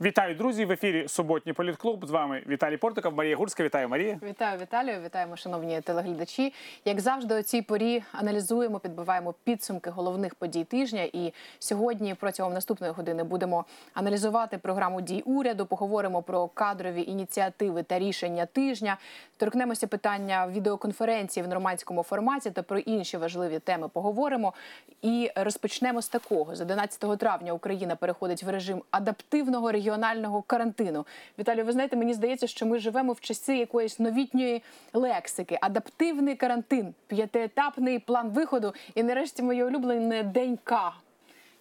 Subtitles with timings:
[0.00, 0.64] Вітаю, друзі!
[0.64, 2.06] В ефірі суботній політклуб.
[2.06, 3.64] З вами Віталій Портиков, Марія Гурська.
[3.64, 4.18] Вітаю, Марія.
[4.22, 5.00] Вітаю, Віталію.
[5.04, 6.52] Вітаємо, шановні телеглядачі.
[6.84, 11.02] Як завжди, о цій порі аналізуємо, підбиваємо підсумки головних подій тижня.
[11.12, 13.64] І сьогодні, протягом наступної години, будемо
[13.94, 15.66] аналізувати програму дій уряду.
[15.66, 18.96] Поговоримо про кадрові ініціативи та рішення тижня.
[19.36, 23.88] Торкнемося питання відеоконференції в нормандському форматі та про інші важливі теми.
[23.88, 24.54] Поговоримо
[25.02, 31.06] і розпочнемо з такого: з 11 травня Україна переходить в режим адаптивного регіонального карантину.
[31.38, 34.62] Віталію, ви знаєте, мені здається, що ми живемо в часи якоїсь новітньої
[34.92, 35.58] лексики.
[35.60, 40.92] Адаптивний карантин, п'ятиетапний план виходу, і нарешті моє улюблене день К.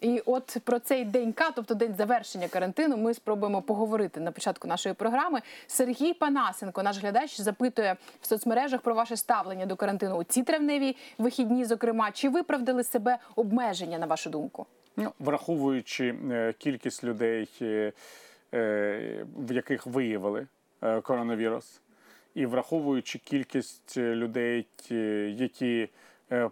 [0.02, 4.68] І от про цей день К, тобто день завершення карантину, ми спробуємо поговорити на початку
[4.68, 5.42] нашої програми.
[5.68, 10.96] Сергій Панасенко, наш глядач, запитує в соцмережах про ваше ставлення до карантину у ці травневі
[11.18, 11.66] вихідні.
[11.66, 14.66] Зокрема, чи виправдали себе обмеження на вашу думку?
[14.98, 17.94] Ну, враховуючи е, кількість людей, е,
[18.54, 20.48] е, в яких виявили
[21.02, 21.82] коронавірус,
[22.36, 24.68] і враховуючи кількість людей,
[25.38, 25.90] які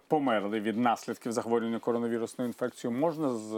[0.08, 3.52] померли від наслідків захворювання коронавірусною інфекцією, можна з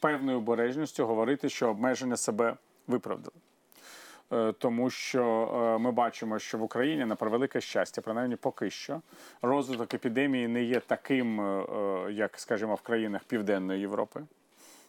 [0.00, 3.36] певною обережністю говорити, що обмеження себе виправдали.
[4.32, 5.24] Е, Тому що
[5.54, 9.00] е, ми бачимо, що в Україні на превелике щастя, принаймні поки що,
[9.42, 11.66] розвиток епідемії не є таким, е,
[12.12, 14.22] як, скажімо, в країнах Південної Європи.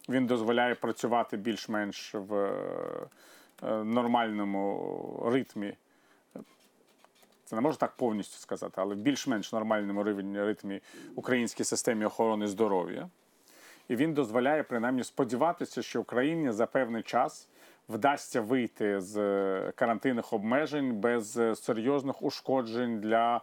[0.10, 2.52] Він дозволяє працювати більш-менш в
[3.84, 5.74] нормальному ритмі.
[7.46, 10.82] Це не можна так повністю сказати, але в більш-менш нормальному рівні ритмі
[11.16, 13.10] українській системі охорони здоров'я.
[13.88, 17.48] І він дозволяє принаймні сподіватися, що Україні за певний час
[17.90, 23.42] вдасться вийти з е, карантинних обмежень без е, серйозних ушкоджень для е,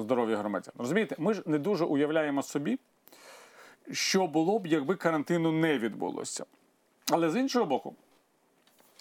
[0.00, 0.74] здоров'я громадян.
[0.78, 2.78] Розумієте, ми ж не дуже уявляємо собі,
[3.90, 6.44] що було б, якби карантину не відбулося.
[7.10, 7.94] Але з іншого боку,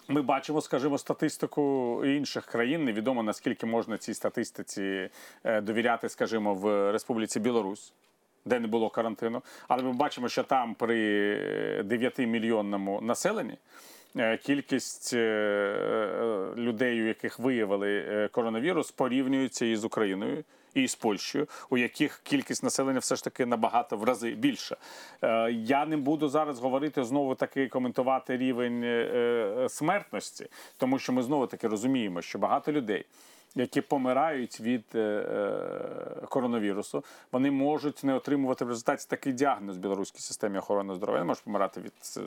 [0.08, 2.84] ми бачимо, скажімо, статистику інших країн.
[2.84, 5.10] Невідомо наскільки можна цій статистиці
[5.61, 7.94] довіряти, скажімо, в Республіці Білорусь,
[8.45, 9.42] де не було карантину.
[9.67, 13.58] Але ми бачимо, що там при 9 мільйонному населенні.
[14.17, 21.48] Е, Кількість е, е, людей, у яких виявили коронавірус, порівнюється із Україною і з Польщею,
[21.70, 24.77] у яких кількість населення все ж таки набагато в рази більше.
[25.52, 28.86] Я не буду зараз говорити знову таки коментувати рівень
[29.70, 30.48] смертності,
[30.78, 33.05] тому що ми знову таки розуміємо, що багато людей.
[33.56, 39.80] Які помирають від е, е, коронавірусу, вони можуть не отримувати в результаті такий діагноз в
[39.80, 41.23] білоруській системі охорони здоров'я.
[41.23, 42.22] Можуть помирати від е,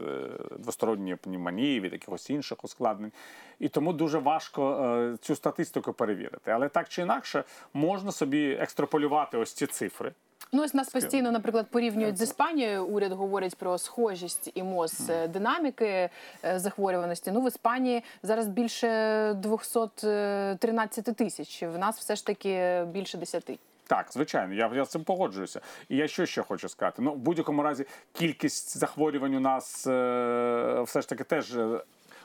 [0.58, 3.12] двосторонньої пневмонії, від якихось інших ускладнень.
[3.58, 6.50] І тому дуже важко цю статистику перевірити.
[6.50, 10.12] Але так чи інакше можна собі екстраполювати ось ці цифри.
[10.54, 12.86] Ну, ось нас постійно, наприклад, порівнюють з Іспанією.
[12.86, 16.10] Уряд говорить про схожість і моз е, динаміки
[16.44, 17.30] е, захворюваності.
[17.30, 21.62] Ну, в Іспанії зараз більше 213 тисяч.
[21.62, 23.58] В нас все ж таки більше 10.
[23.86, 25.60] Так, звичайно, я, я з цим погоджуюся.
[25.88, 27.02] І я що ще хочу сказати?
[27.02, 31.56] Ну, в будь-якому разі, кількість захворювань у нас е, все ж таки теж.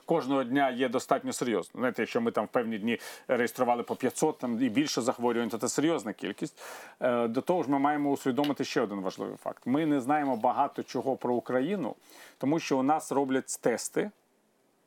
[0.09, 1.79] Кожного дня є достатньо серйозно.
[1.79, 5.57] Знаєте, якщо ми там в певні дні реєстрували по 500 там, і більше захворювань, то
[5.57, 6.61] це серйозна кількість.
[6.99, 10.83] Е, До того ж, ми маємо усвідомити ще один важливий факт: ми не знаємо багато
[10.83, 11.95] чого про Україну,
[12.37, 14.11] тому що у нас роблять тести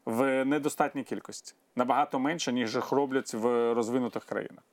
[0.04, 4.64] в недостатній кількості, набагато менше, ніж їх роблять в розвинутих країнах.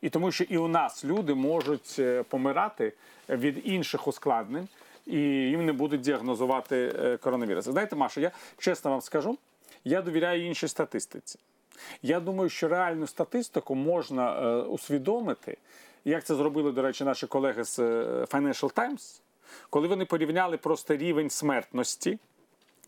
[0.00, 2.92] І тому, що і у нас люди можуть е, помирати
[3.28, 4.68] від інших ускладнень,
[5.06, 7.64] і їм не будуть діагнозувати е, коронавірус.
[7.64, 9.38] Знаєте, Маша, я чесно вам скажу,
[9.84, 11.38] я довіряю іншій статистиці.
[12.02, 15.56] Я думаю, що реальну статистику можна е, усвідомити,
[16.04, 19.20] як це зробили, до речі, наші колеги з е, Financial Times,
[19.70, 22.18] коли вони порівняли просто рівень смертності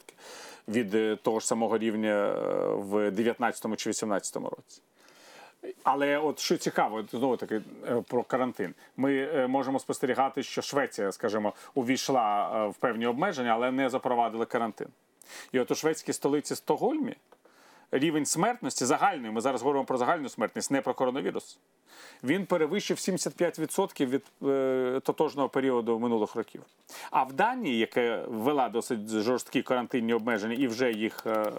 [0.67, 2.33] від е, того ж самого рівня е,
[2.73, 4.81] в 2019 чи 2018 році.
[5.83, 7.61] Але от що цікаво, знову таки
[8.07, 8.73] про карантин.
[8.97, 14.87] Ми можемо спостерігати, що Швеція, скажімо, увійшла в певні обмеження, але не запровадили карантин.
[15.51, 17.15] І от у шведській столиці Стокгольмі
[17.91, 21.59] рівень смертності загальної, ми зараз говоримо про загальну смертність, не про коронавірус.
[22.23, 26.61] Він перевищив 75% від е, тотожного періоду минулих років.
[27.11, 31.53] А в Данії, яка ввела досить жорсткі карантинні обмеження і вже їх е, е,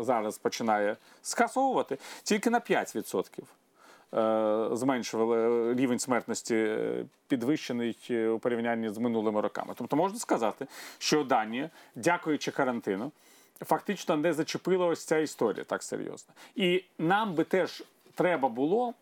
[0.00, 3.40] зараз починає скасовувати, тільки на 5%
[4.14, 9.74] е, зменшували рівень смертності е, підвищений е, у порівнянні з минулими роками.
[9.76, 10.66] Тобто можна сказати,
[10.98, 13.12] що Данія, дякуючи карантину,
[13.60, 16.34] фактично не зачепила ось ця історія так серйозно.
[16.56, 17.82] І нам би теж
[18.14, 18.94] треба було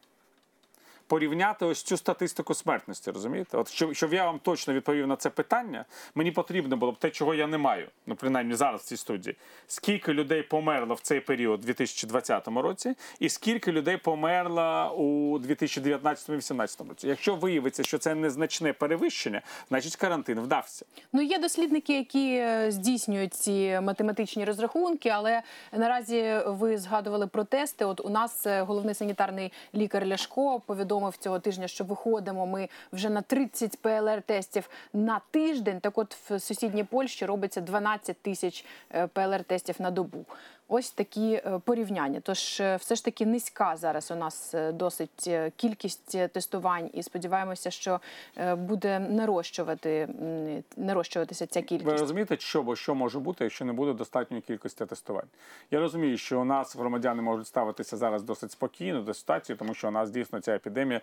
[1.07, 3.57] порівняти ось цю статистику смертності, розумієте?
[3.57, 7.11] От щоб, щоб я вам точно відповів на це питання, мені потрібно було б те,
[7.11, 9.37] чого я не маю, ну принаймні зараз в цій студії.
[9.67, 16.89] Скільки людей померло в цей період у 2020 році, і скільки людей померло у 2019-2018
[16.89, 17.09] році.
[17.09, 20.87] Якщо виявиться, що це незначне перевищення, значить карантин вдався.
[21.13, 25.43] Ну є дослідники, які е, здійснюють ці математичні розрахунки, але
[25.73, 27.85] наразі ви згадували про тести.
[27.85, 33.11] От у нас е, головний санітарний лікар Ляшко повідомив цього тижня, що виходимо ми вже
[33.11, 35.81] на 30 ПЛР-тестів на тиждень.
[35.81, 38.65] Так, от в сусідній Польщі робиться 12 тисяч
[38.95, 40.25] е, ПЛР-тестів на добу.
[40.69, 42.21] Ось такі е, порівняння.
[42.23, 47.71] Тож е, все ж таки низька зараз у нас е, досить кількість тестувань, і сподіваємося,
[47.71, 48.01] що
[48.57, 50.09] буде нарощувати
[50.77, 55.27] нарощуватися ця Ви розумієте, що бо що може бути, якщо не буде достатньої кількості тестувань?
[55.71, 59.89] Я розумію, що у нас громадяни можуть ставитися зараз досить спокійно до ситуації, тому що
[59.89, 61.01] у нас дійсно ця епідемія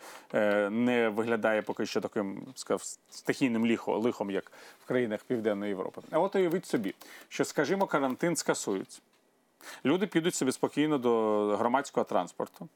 [0.70, 4.52] не виглядає поки що таким сказав, стихійним лихо, лихом, як
[4.84, 6.02] в країнах Південної Європи.
[6.12, 6.96] А от уявіть собі,
[7.30, 9.02] що, скажімо, карантин скасують.
[9.86, 12.70] Люди підуть собі спокійно до громадського транспорту,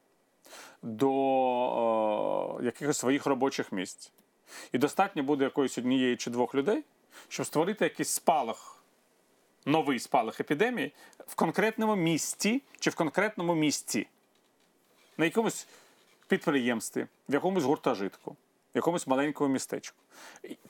[0.81, 4.11] до е, якихось своїх робочих місць.
[4.71, 6.83] І достатньо буде якоїсь однієї чи двох людей,
[7.27, 8.83] щоб створити якийсь спалах,
[9.65, 10.91] новий спалах епідемії
[11.27, 14.07] в конкретному місті чи в конкретному місці,
[15.17, 15.67] на якомусь
[16.27, 18.35] підприємстві, в якомусь гуртожитку, в
[18.75, 19.97] якомусь маленькому містечку.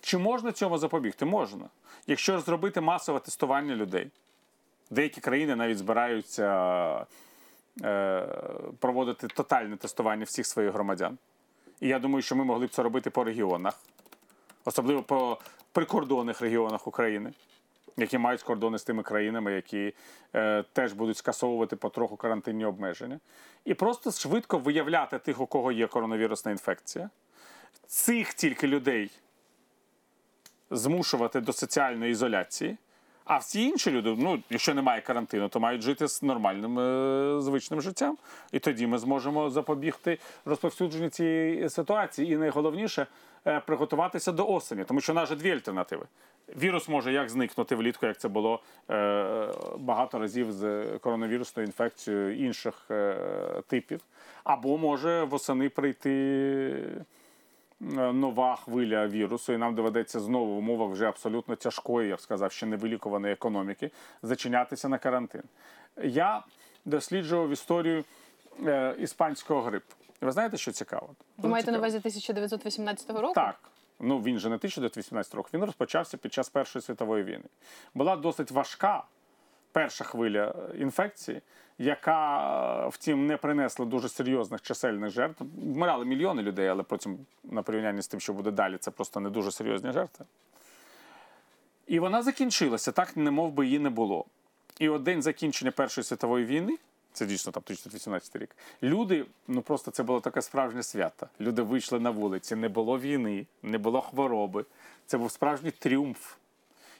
[0.01, 1.25] Чи можна цьому запобігти?
[1.25, 1.69] Можна.
[2.07, 4.11] Якщо зробити масове тестування людей.
[4.89, 7.05] Деякі країни навіть збираються
[7.83, 8.27] е,
[8.79, 11.17] проводити тотальне тестування всіх своїх громадян.
[11.79, 13.79] І я думаю, що ми могли б це робити по регіонах,
[14.65, 15.37] особливо по
[15.71, 17.33] прикордонних регіонах України,
[17.97, 19.93] які мають кордони з тими країнами, які
[20.35, 23.19] е, теж будуть скасовувати потроху карантинні обмеження.
[23.65, 27.09] І просто швидко виявляти тих, у кого є коронавірусна інфекція.
[27.87, 29.11] Цих тільки людей
[30.71, 32.77] змушувати до соціальної ізоляції.
[33.27, 37.81] А всі інші люди, ну, якщо немає карантину, то мають жити з нормальним е, звичним
[37.81, 38.17] життям.
[38.51, 42.33] І тоді ми зможемо запобігти розповсюдженню цієї ситуації.
[42.33, 43.07] І найголовніше
[43.47, 46.05] е, приготуватися до осені, тому що у нас же дві альтернативи.
[46.61, 48.59] Вірус може як зникнути влітку, як це було
[48.89, 49.47] е,
[49.77, 53.17] багато разів з коронавірусною інфекцією інших е,
[53.67, 54.01] типів,
[54.43, 56.73] або може восени прийти
[57.79, 62.51] нова хвиля вірусу, і нам доведеться знову в умовах вже абсолютно тяжкої, я б сказав,
[62.51, 63.91] ще невилікуваної економіки,
[64.23, 65.43] зачинятися на карантин.
[66.03, 66.43] Я
[66.85, 68.03] досліджував історію
[68.65, 69.93] е, іспанського грипу.
[70.21, 71.09] І ви знаєте, що цікаво?
[71.37, 73.33] Ви маєте на увазі 1918 року?
[73.35, 73.59] Так.
[73.99, 77.45] Ну він же не 1918 років, він розпочався під час Першої світової війни.
[77.93, 79.03] Була досить важка
[79.77, 81.41] перша хвиля е, інфекції,
[81.77, 85.43] яка, е, втім, не принесла дуже серйозних чисельних жертв.
[85.57, 89.29] Вмирали мільйони людей, але потім, на порівнянні з тим, що буде далі, це просто не
[89.29, 90.25] дуже серйозні жертви.
[91.87, 94.25] І вона закінчилася, так, не би її не було.
[94.79, 96.77] І от день закінчення Першої світової війни,
[97.13, 101.27] це дійсно там 1918 рік, люди, ну просто це було таке справжнє свято.
[101.39, 104.65] Люди вийшли на вулиці, не було війни, не було хвороби.
[105.05, 106.35] Це був справжній тріумф.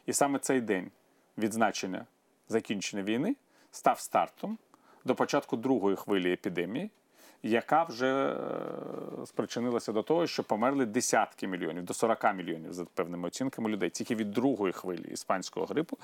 [0.05, 0.91] І саме цей день
[1.38, 2.05] відзначення
[2.50, 3.36] закінчення війни
[3.72, 4.58] став стартом
[5.06, 6.89] до початку другої хвилі епідемії,
[7.44, 13.27] яка вже е, спричинилася до того, що померли десятки мільйонів, до 40 мільйонів за певними
[13.27, 15.98] оцінками людей, тільки від другої хвилі іспанського грипу,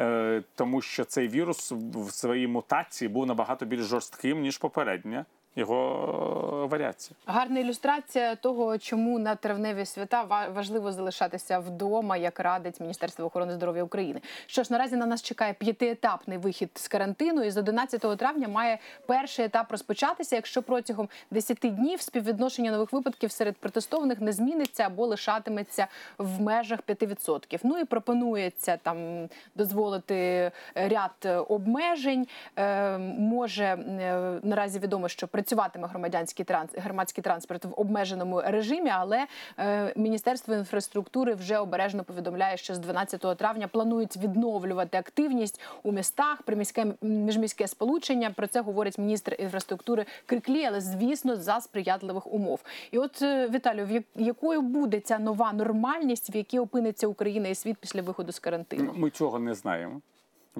[0.00, 5.24] Е, тому що цей вірус в своїй мутації був набагато більш жорстким, ніж попередня
[5.56, 7.16] його е, варіація.
[7.26, 13.52] Гарна ілюстрація того, чому на травневі свята ва- важливо залишатися вдома, як радить Міністерство охорони
[13.52, 14.20] здоров'я України.
[14.46, 18.78] Що ж, наразі на нас чекає п'ятиетапний вихід з карантину, і з 11 травня має
[19.06, 25.06] перший етап розпочатися, якщо протягом 10 днів співвідношення нових випадків серед протестованих не зміниться або
[25.06, 25.86] лишатиметься
[26.18, 27.60] в межах 5%.
[27.62, 32.26] Ну і пропонується там дозволити ряд обмежень.
[32.58, 39.26] Е, може е, наразі відомо, що працюватиме громадянський транс громадський транспорт в обмеженому режимі, але
[39.58, 46.42] е, Міністерство інфраструктури вже обережно повідомляє, що з 12 травня планують відновлювати активність у містах,
[46.42, 48.30] приміське міжміське сполучення.
[48.30, 52.60] Про це говорить міністр інфраструктури Криклі, але звісно за сприятливих умов.
[52.90, 57.76] І от е, Віталію, якою буде ця нова нормальність, в якій опиниться Україна і світ
[57.80, 58.92] після виходу з карантину?
[58.96, 60.00] Ми цього не знаємо.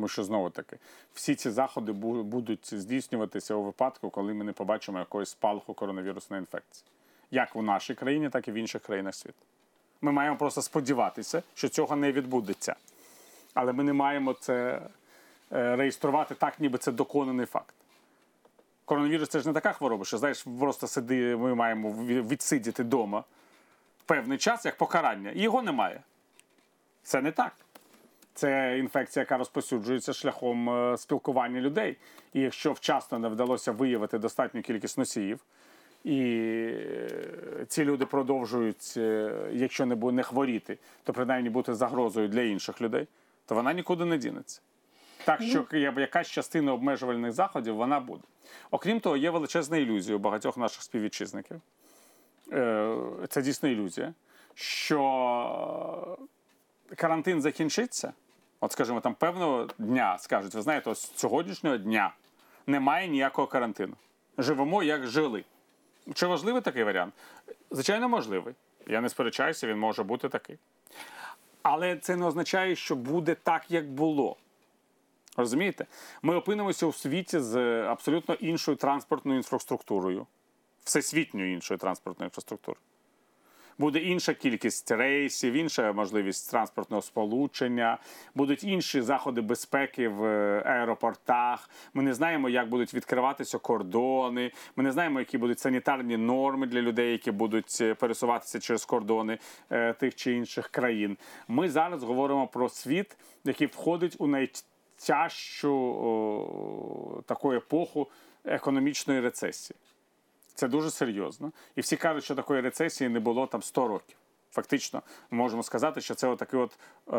[0.01, 0.77] Тому що знову таки
[1.15, 6.85] всі ці заходи будуть здійснюватися у випадку, коли ми не побачимо якогось спалаху коронавірусної інфекції,
[7.31, 9.39] як у нашій країні, так і в інших країнах світу.
[10.01, 12.75] Ми маємо просто сподіватися, що цього не відбудеться.
[13.55, 14.83] Але ми не маємо це
[15.53, 17.75] е, реєструвати так, ніби це доконаний факт.
[18.85, 23.25] Коронавірус це ж не така хвороба, що знаєш, просто сиди, ми маємо відсидіти вдома
[24.07, 25.31] певний час як покарання.
[25.31, 26.01] І його немає.
[27.03, 27.53] Це не так.
[28.41, 31.97] Це інфекція, яка розповсюджується шляхом е, спілкування людей.
[32.35, 35.41] І якщо вчасно не вдалося виявити достатню кількість носіїв,
[36.05, 42.29] і е, ці люди продовжують, е, якщо не бу- не хворіти, то принаймні бути загрозою
[42.29, 43.09] для інших людей,
[43.47, 44.61] то вона нікуди не дінеться.
[45.25, 45.67] Так що
[45.97, 48.23] якась частина обмежувальних заходів вона буде.
[48.71, 51.61] Окрім того, є величезна ілюзія у багатьох наших співвітчизників.
[53.29, 54.15] Це дійсно ілюзія,
[54.55, 56.19] що
[56.97, 58.13] карантин закінчиться.
[58.61, 62.15] От, скажімо, там певного дня скажуть, ви знаєте, ось сьогоднішнього дня
[62.67, 63.95] немає ніякого карантину.
[64.39, 65.45] Живемо як жили.
[66.15, 67.15] Чи важливий такий варіант?
[67.71, 68.55] Звичайно, можливий.
[68.87, 70.59] Я не сперечаюся, він може бути такий.
[71.63, 74.37] Але це не означає, що буде так, як було.
[75.37, 75.87] Розумієте?
[76.23, 80.27] Ми опинимося у світі з абсолютно іншою транспортною інфраструктурою,
[80.85, 82.81] всесвітньою іншою транспортною інфраструктурою.
[83.81, 87.99] Буде інша кількість рейсів, інша можливість транспортного сполучення,
[88.35, 91.71] будуть інші заходи безпеки в е, аеропортах.
[91.95, 94.53] Ми не знаємо, як будуть відкриватися кордони.
[94.77, 99.39] Ми не знаємо, які будуть санітарні норми для людей, які будуть е, пересуватися через кордони
[99.71, 101.17] е, тих чи інших країн.
[101.49, 108.09] Ми зараз говоримо про світ, який входить у найтяжчу о, таку епоху
[108.45, 109.77] економічної рецесії.
[110.55, 111.53] Це дуже серйозно.
[111.77, 114.17] І всі кажуть, що такої рецесії не було там 100 років.
[114.53, 116.79] Фактично, можемо сказати, що це отакий от
[117.13, 117.17] е,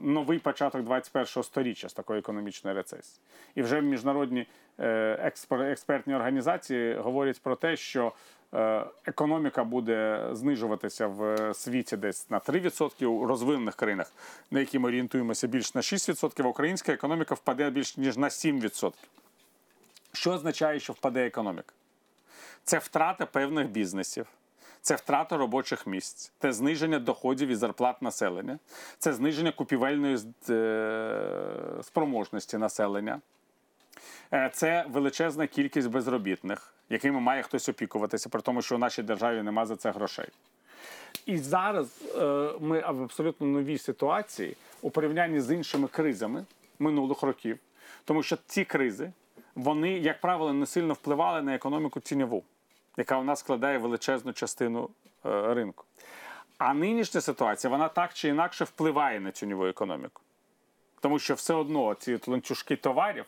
[0.00, 3.20] новий початок 21-го сторіччя з такої економічної рецесії.
[3.54, 4.46] І вже міжнародні
[4.78, 8.12] е, експер, експертні організації говорять про те, що
[8.54, 14.12] е, економіка буде знижуватися в світі десь на 3%, у розвинених країнах,
[14.50, 18.92] на які ми орієнтуємося більш на 6%, а українська економіка впаде більш ніж на 7%.
[20.12, 21.72] Що означає, що впаде економіка?
[22.68, 24.26] Це втрата певних бізнесів,
[24.82, 28.58] це втрата робочих місць, це зниження доходів і зарплат населення,
[28.98, 30.18] це зниження купівельної
[30.50, 31.20] е,
[31.82, 33.20] спроможності населення.
[34.32, 39.42] Е, Це величезна кількість безробітних, якими має хтось опікуватися, при тому, що у нашій державі
[39.42, 40.28] нема за це грошей.
[41.26, 46.44] І зараз е, ми в абсолютно новій ситуації у порівнянні з іншими кризами
[46.78, 47.58] минулих років,
[48.04, 49.12] тому що ці кризи,
[49.54, 52.44] вони, як правило, не сильно впливали на економіку тіньову,
[52.98, 54.90] яка у нас складає величезну частину
[55.26, 55.84] е, ринку.
[56.58, 60.22] А нинішня ситуація, вона так чи інакше впливає на тіньову економіку.
[61.00, 63.24] Тому що все одно ці ланцюжки товарів,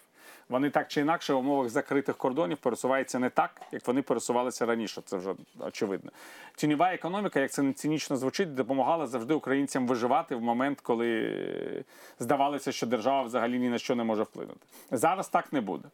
[0.49, 5.03] вони так чи інакше в умовах закритих кордонів пересуваються не так, як вони пересувалися раніше.
[5.05, 6.11] Це вже очевидно.
[6.57, 11.85] Тіньова економіка, як це не цинічно звучить, допомагала завжди українцям виживати в момент, коли е,
[12.19, 14.61] здавалося, що держава взагалі ні на що не може вплинути.
[14.91, 15.89] Зараз так не буде.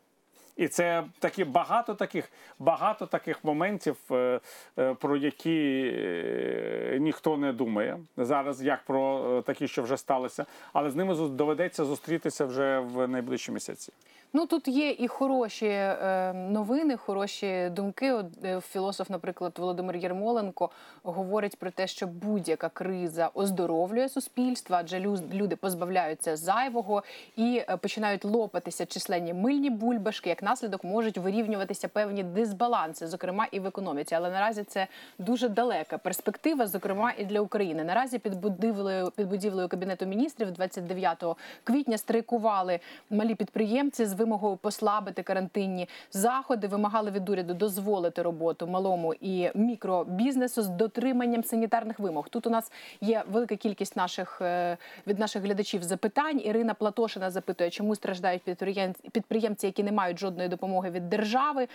[0.56, 4.40] І це такі багато таких, багато таких моментів, е,
[4.78, 10.90] е, про які е, ніхто не думає зараз, як про такі, що вже сталося, але
[10.90, 13.92] з ними доведеться зустрітися вже в найближчі місяці.
[14.33, 18.12] Ну тут є і хороші е, новини, хороші думки.
[18.12, 20.71] От, е, філософ, наприклад, Володимир Єрмоленко
[21.02, 27.02] говорить про те, що будь-яка криза оздоровлює суспільство, адже лю- люди позбавляються зайвого
[27.37, 30.28] і е, починають лопатися численні мильні бульбашки.
[30.28, 34.14] Як наслідок можуть вирівнюватися певні дисбаланси, зокрема і в економіці.
[34.14, 34.87] Але наразі це
[35.18, 37.85] дуже далека перспектива, зокрема і для України.
[37.85, 41.25] Наразі під будівлею під будівлею кабінету міністрів 29
[41.64, 42.80] квітня страйкували
[43.11, 46.66] малі підприємці з вимогою послабити карантинні заходи.
[46.66, 52.28] Вимагали від уряду дозволити роботу малому і мікробізнесу з дотриманням санітарних вимог.
[52.28, 56.40] Тут у нас є велика кількість наших е, від наших глядачів запитань.
[56.44, 61.68] Ірина Платошина запитує, чому страждають підприємці, підприємці, які не мають жодної допомоги від держави.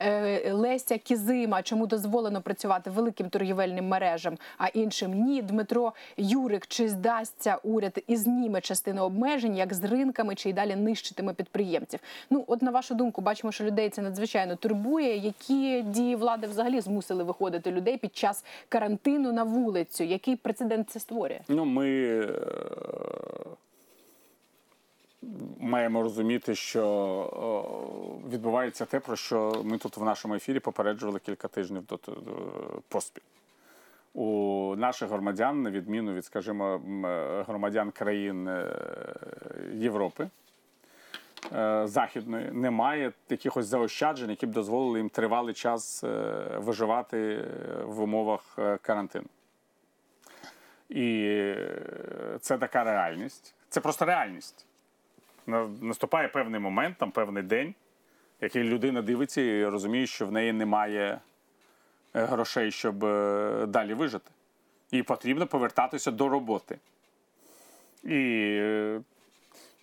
[0.00, 5.42] Е, Леся Кізима, чому дозволено працювати великим торгівельним мережам, а іншим ні.
[5.42, 10.76] Дмитро Юрик, чи здасться уряд і зніме частину обмежень, як з ринками, чи й далі
[10.76, 11.85] нищитиме підприємців?
[12.30, 15.16] Ну, от на вашу думку, бачимо, що людей це надзвичайно турбує.
[15.16, 20.04] Які дії влади взагалі змусили виходити людей під час карантину на вулицю?
[20.04, 21.40] Який прецедент це створює?
[21.48, 22.28] Ну, ми е,
[25.60, 26.82] маємо розуміти, що
[28.26, 32.12] е, відбувається те, про що ми тут в нашому ефірі попереджували кілька тижнів до е,
[32.88, 33.22] поспіль.
[34.16, 36.80] У наших громадян, на відміну від, скажімо,
[37.46, 38.76] громадян країн е,
[39.74, 40.28] Європи, е,
[41.84, 46.08] західної немає якихось заощаджень, які б дозволили їм тривалий час е,
[46.56, 47.44] виживати е,
[47.84, 49.26] в умовах е, карантину.
[50.88, 53.54] І е, це така реальність.
[53.68, 54.66] Це просто реальність.
[55.80, 57.74] Наступає певний момент, там певний день,
[58.40, 61.20] який людина дивиться і розуміє, що в неї немає
[62.14, 64.30] е, грошей, щоб е, далі вижити.
[64.90, 66.78] І потрібно повертатися до роботи.
[68.04, 69.00] І е,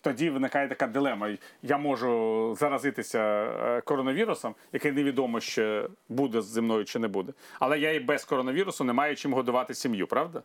[0.04, 1.38] тоді виникає така дилема.
[1.62, 7.34] Я можу заразитися е, коронавірусом, який невідомо ще буде зі мною чи не буде.
[7.60, 10.42] Але я і без коронавірусу не маю чим годувати сім'ю, правда?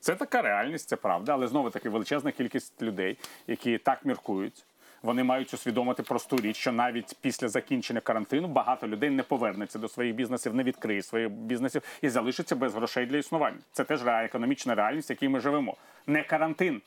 [0.00, 4.64] Це така реальність, це правда, але знову таки величезна кількість людей, які так міркують.
[5.02, 9.88] Вони мають усвідомити просту річ, що навіть після закінчення карантину багато людей не повернеться до
[9.88, 13.58] своїх бізнесів, не відкриє своїх бізнесів і залишиться без грошей для існування.
[13.72, 15.76] Це теж економічна реальність, в якій ми живемо.
[16.06, 16.82] Не карантин.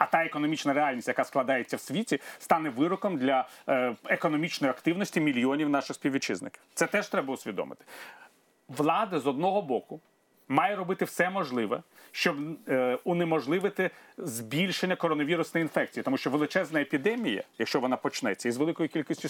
[0.00, 5.68] А та економічна реальність, яка складається в світі, стане вироком для е, економічної активності мільйонів
[5.68, 6.62] наших співвітчизників.
[6.74, 7.84] Це теж треба усвідомити.
[8.68, 10.00] Влада з одного боку
[10.50, 12.36] має робити все можливе, щоб
[12.68, 19.28] е, унеможливити збільшення коронавірусної інфекції, тому що величезна епідемія, якщо вона почнеться, із великою кількістю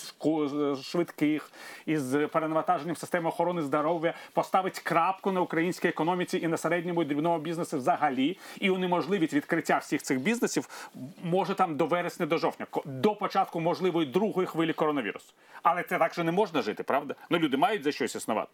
[0.83, 1.53] швидких,
[1.87, 7.39] із перенавантаженням системи охорони здоров'я, поставить крапку на українській економіці і на середньому і дрібному
[7.39, 10.91] бізнесі взагалі, і унеможливить відкриття всіх цих бізнесів
[11.23, 15.33] може там до вересня, до жовтня, до початку можливої другої хвилі коронавірусу.
[15.63, 17.15] Але це так же не можна жити, правда?
[17.31, 18.51] Ну люди мають за щось існувати.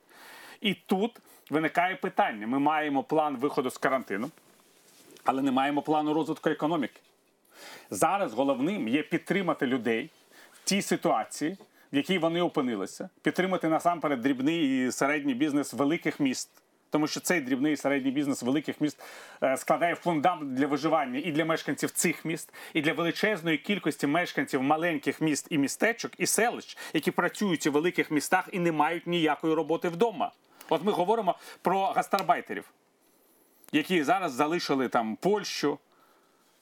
[0.61, 4.31] І тут виникає питання: ми маємо план виходу з карантину,
[5.25, 7.01] але не маємо плану розвитку економіки.
[7.91, 10.11] Зараз головним є підтримати людей
[10.53, 11.57] в тій ситуації,
[11.93, 16.51] в якій вони опинилися, підтримати насамперед дрібний і середній бізнес великих міст.
[16.91, 19.01] Тому що цей дрібний і середній бізнес великих міст
[19.43, 24.63] е, складає фундамент для виживання і для мешканців цих міст, і для величезної кількості мешканців
[24.63, 29.55] маленьких міст і містечок і селищ, які працюють у великих містах і не мають ніякої
[29.55, 30.33] роботи вдома.
[30.69, 32.71] От ми говоримо про гастарбайтерів,
[33.73, 35.79] які зараз залишили там Польщу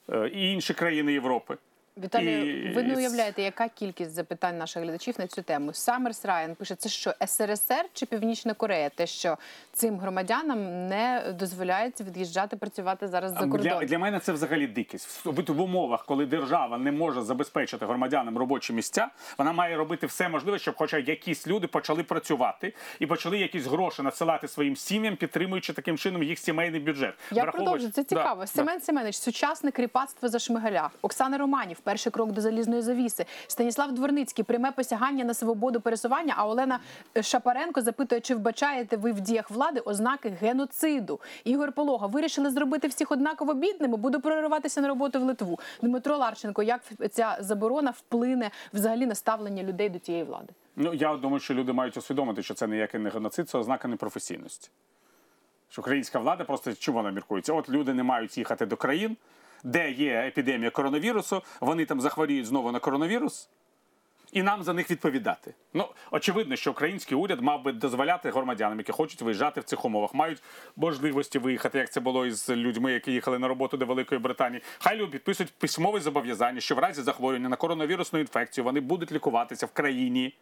[0.09, 1.57] е, і інші країни Європи.
[2.03, 5.73] Віталію, І- ви не уявляєте, яка кількість запитань наших глядачів на цю тему.
[5.73, 8.89] Саммерс Райан пише, це що СРСР чи Північна Корея?
[8.89, 9.37] Те, що
[9.73, 13.61] цим громадянам не дозволяється від'їжджати працювати зараз за кордон.
[13.61, 15.25] Для, для мене це взагалі дикість.
[15.25, 20.59] В, умовах, коли держава не може забезпечити громадянам робочі місця, вона має робити все можливе,
[20.59, 25.97] щоб хоча якісь люди почали працювати і почали якісь гроші надсилати своїм сім'ям, підтримуючи таким
[25.97, 27.13] чином їх сімейний бюджет.
[27.31, 28.41] Я Враховуючи- продовжу, це цікаво.
[28.41, 28.47] да.
[28.47, 30.89] Семен Семенович, сучасне кріпацтво за Шмигаля.
[31.01, 33.25] Оксана Романів, перший крок до залізної завіси.
[33.47, 36.33] Станіслав Дворницький, пряме посягання на свободу пересування.
[36.37, 36.79] А Олена
[37.21, 41.19] Шапаренко запитує, чи вбачаєте ви в діях влади ознаки геноциду.
[41.43, 43.97] Ігор Полога вирішили зробити всіх однаково бідними.
[43.97, 45.59] Буду прориватися на роботу в Литву.
[45.81, 50.53] Дмитро Ларченко, як ця заборона вплине взагалі на ставлення людей до тієї влади?
[50.75, 54.69] Ну я думаю, що люди мають усвідомити, що це ніякий не геноцид, це ознака непрофесійності.
[55.69, 57.53] Що українська влада просто чому вона міркується?
[57.53, 59.17] От люди не мають їхати до країн,
[59.65, 63.49] де є епідемія коронавірусу, вони там захворіють знову на коронавірус,
[64.31, 65.53] і нам за них відповідати.
[65.73, 70.13] Ну, очевидно, що український уряд мав би дозволяти громадянам, які хочуть виїжджати в цих умовах,
[70.13, 70.43] мають
[70.75, 74.61] можливості виїхати, як це було із людьми, які їхали на роботу до Великої Британії.
[74.79, 79.65] Хай люди підписують письмове зобов'язання, що в разі захворювання на коронавірусну інфекцію вони будуть лікуватися
[79.65, 80.33] в країні.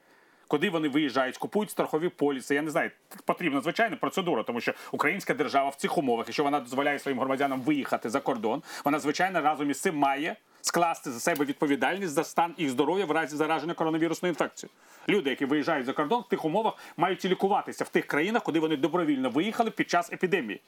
[0.48, 2.56] Куди вони виїжджають, купують страхові поліси.
[2.56, 2.92] Я не знаю,
[3.26, 7.62] потрібна звичайна процедура, тому що українська держава в цих умовах, якщо вона дозволяє своїм громадянам
[7.62, 12.54] виїхати за кордон, вона звичайно разом із цим має скласти за себе відповідальність за стан
[12.58, 14.72] їх здоров'я в разі зараження коронавірусною інфекцією.
[15.10, 18.60] Люди, які виїжджають за кордон, в тих умовах мають і лікуватися в тих країнах, куди
[18.60, 20.62] вони добровільно виїхали під час епідемії.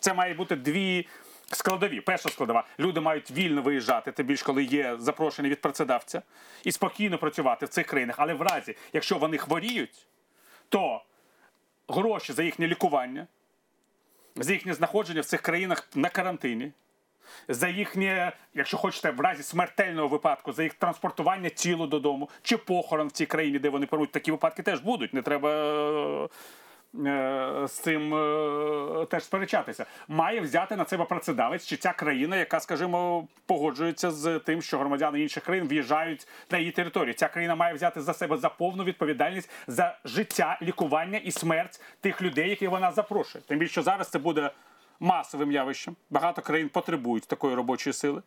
[0.00, 1.06] Це має бути дві
[1.52, 2.00] складові.
[2.00, 6.22] Перша складова люди мають вільно виїжджати, тим більш коли є запрошення від працедавця,
[6.64, 8.16] і спокійно працювати в цих країнах.
[8.18, 10.06] Але в разі, якщо вони хворіють,
[10.68, 11.02] то
[11.88, 13.26] гроші за їхнє лікування,
[14.36, 16.72] за їхнє знаходження в цих країнах на карантині.
[17.48, 23.08] За їхнє, якщо хочете, в разі смертельного випадку, за їх транспортування тілу додому чи похорон
[23.08, 25.14] в цій країні, де вони перуть, такі випадки теж будуть.
[25.14, 26.28] Не треба е,
[26.94, 29.86] з цим е, теж сперечатися.
[30.08, 35.20] Має взяти на себе працедавець чи ця країна, яка, скажімо, погоджується з тим, що громадяни
[35.20, 37.14] інших країн в'їжджають на її територію.
[37.14, 42.22] Ця країна має взяти за себе за повну відповідальність за життя, лікування і смерть тих
[42.22, 43.44] людей, яких вона запрошує.
[43.48, 44.50] Тим більше зараз це буде
[45.00, 45.96] масовим явищем.
[46.10, 48.22] Багато країн потребують такої робочої сили.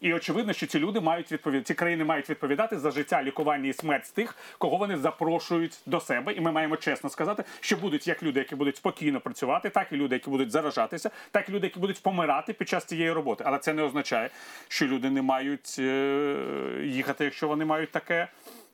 [0.00, 3.72] І очевидно, що ці люди мають відповідати, ці країни мають відповідати за життя, лікування і
[3.72, 6.32] смерть тих, кого вони запрошують до себе.
[6.32, 9.96] І ми маємо чесно сказати, що будуть як люди, які будуть спокійно працювати, так і
[9.96, 13.44] люди, які будуть заражатися, так і люди, які будуть помирати під час цієї роботи.
[13.46, 14.30] Але це не означає,
[14.68, 18.28] що люди не мають е, їхати, якщо вони мають таке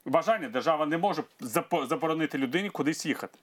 [0.04, 0.48] бажання.
[0.48, 1.22] Держава не може
[1.88, 3.38] заборонити людині кудись їхати.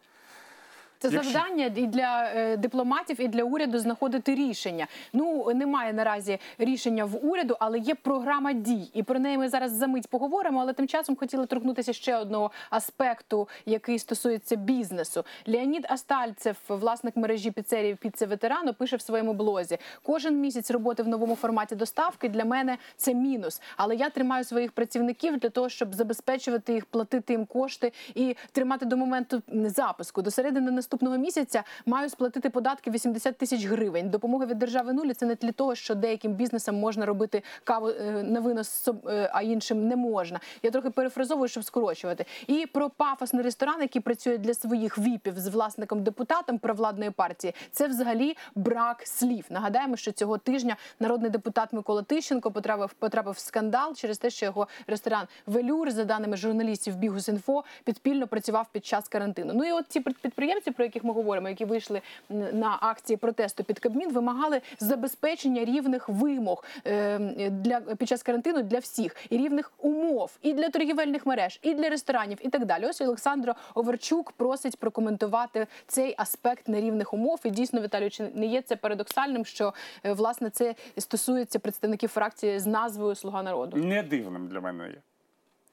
[0.99, 4.87] Це Якщо- завдання і для е, дипломатів, і для уряду знаходити рішення.
[5.13, 9.71] Ну немає наразі рішення в уряду, але є програма дій, і про неї ми зараз
[9.71, 10.61] за мить поговоримо.
[10.61, 15.23] Але тим часом хотіли торкнутися ще одного аспекту, який стосується бізнесу.
[15.47, 21.07] Леонід Астальцев, власник мережі піцерів «Піце ветерану, пише в своєму блозі: кожен місяць роботи в
[21.07, 23.61] новому форматі доставки для мене це мінус.
[23.77, 28.85] Але я тримаю своїх працівників для того, щоб забезпечувати їх, платити їм кошти і тримати
[28.85, 30.21] до моменту запуску.
[30.21, 34.09] До середини наступного місяця маю сплатити податки 80 тисяч гривень.
[34.09, 38.23] Допомога від держави нулі це не тлі того, що деяким бізнесам можна робити каву е,
[38.23, 40.39] на винос, е, а іншим не можна.
[40.63, 42.25] Я трохи перефразовую, щоб скорочувати.
[42.47, 47.87] І про пафосний ресторан, який працює для своїх віпів з власником депутатом провладної партії, це
[47.87, 49.45] взагалі брак слів.
[49.49, 54.45] Нагадаємо, що цього тижня народний депутат Микола Тищенко потрапив потрапив в скандал через те, що
[54.45, 59.53] його ресторан Велюр, за даними журналістів Бігус.Інфо, підпільно працював під час карантину.
[59.55, 63.79] Ну і от ці підприємці, про яких ми говоримо, які вийшли на акції протесту під
[63.79, 70.37] Кабмін, вимагали забезпечення рівних вимог е, для під час карантину для всіх і рівних умов
[70.41, 72.85] і для торгівельних мереж, і для ресторанів, і так далі.
[72.85, 77.39] Ось Олександро Оверчук просить прокоментувати цей аспект нерівних умов.
[77.43, 82.59] І дійсно, Віталію, чи не є це парадоксальним, що е, власне це стосується представників фракції
[82.59, 83.77] з назвою Слуга народу?
[83.77, 85.01] не дивним для мене є.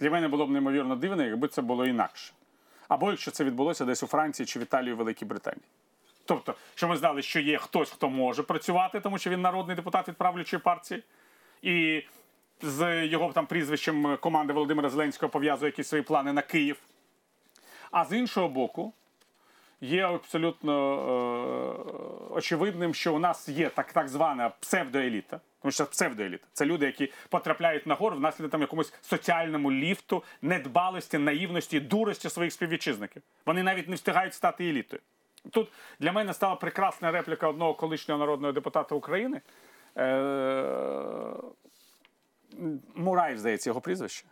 [0.00, 2.32] Для мене було б неймовірно дивно, якби це було інакше.
[2.88, 5.64] Або якщо це відбулося десь у Франції чи в Італії, в Великій Британії.
[6.24, 10.08] Тобто, що ми знали, що є хтось, хто може працювати, тому що він народний депутат
[10.08, 11.02] від правлячої партії,
[11.62, 12.02] і
[12.62, 16.76] з його там прізвищем команди Володимира Зеленського пов'язує якісь свої плани на Київ.
[17.90, 18.92] А з іншого боку,
[19.80, 20.72] є абсолютно
[22.30, 25.40] е, очевидним, що у нас є так, так звана псевдоеліта.
[25.62, 26.46] Тому що псевдоеліта.
[26.52, 33.22] Це люди, які потрапляють нагору внаслідок там якомусь соціальному ліфту, недбалості, наївності, дурості своїх співвітчизників.
[33.46, 35.02] Вони навіть не встигають стати елітою.
[35.50, 35.68] Тут
[36.00, 39.40] для мене стала прекрасна репліка одного колишнього народного депутата України.
[39.98, 41.36] Е-
[42.94, 44.26] Мураєв, здається, його прізвище.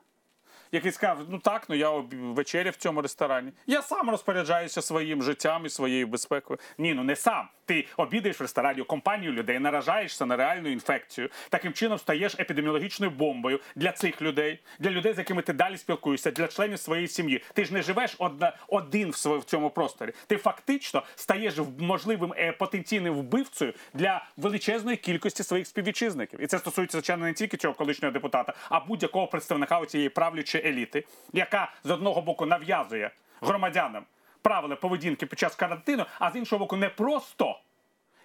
[0.74, 3.52] Який сказав: ну так, ну я вечеряв в цьому ресторані.
[3.66, 6.58] Я сам розпоряджаюся своїм життям і своєю безпекою.
[6.78, 7.48] Ні, ну не сам.
[7.66, 11.28] Ти обідаєш в ресторані компанію людей, наражаєшся на реальну інфекцію.
[11.48, 16.30] Таким чином стаєш епідеміологічною бомбою для цих людей, для людей, з якими ти далі спілкуєшся,
[16.30, 17.42] для членів своєї сім'ї.
[17.54, 20.12] Ти ж не живеш одна, один в, своє- в цьому просторі.
[20.26, 26.42] Ти фактично стаєш можливим е, потенційним вбивцею для величезної кількості своїх співвітчизників.
[26.42, 31.04] І це стосується звичайно не тільки цього колишнього депутата, а будь-якого представника цієї правлячої еліти,
[31.32, 34.04] яка з одного боку нав'язує громадянам
[34.44, 37.58] правила поведінки під час карантину, а з іншого боку, не просто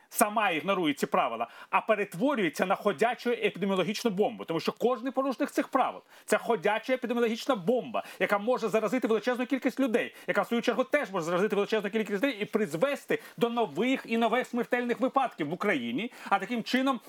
[0.10, 4.46] сама ігнорує ці правила, а перетворюється на ходячу епідеміологічну бомбу.
[4.46, 9.80] Тому що кожний порушник цих правил це ходяча епідеміологічна бомба, яка може заразити величезну кількість
[9.80, 14.02] людей, яка в свою чергу теж може заразити величезну кількість людей і призвести до нових
[14.06, 16.12] і нових смертельних випадків в Україні.
[16.30, 17.00] А таким чином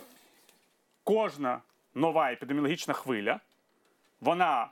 [1.05, 1.61] кожна
[1.95, 3.41] нова епідеміологічна хвиля
[4.21, 4.69] вона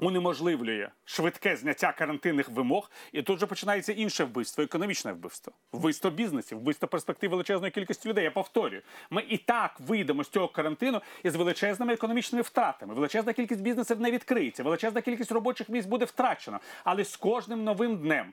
[0.00, 6.58] унеможливлює швидке зняття карантинних вимог, і тут же починається інше вбивство, економічне вбивство, вбивство бізнесів,
[6.58, 8.24] вбивство перспектив величезної кількості людей.
[8.24, 12.94] Я повторюю, ми і так вийдемо з цього карантину із величезними економічними втратами.
[12.94, 16.60] Величезна кількість бізнесів не відкриється, величезна кількість робочих місць буде втрачена.
[16.84, 18.32] Але з кожним новим днем.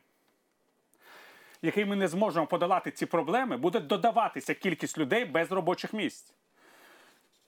[1.61, 6.33] Який ми не зможемо подолати ці проблеми, буде додаватися кількість людей без робочих місць.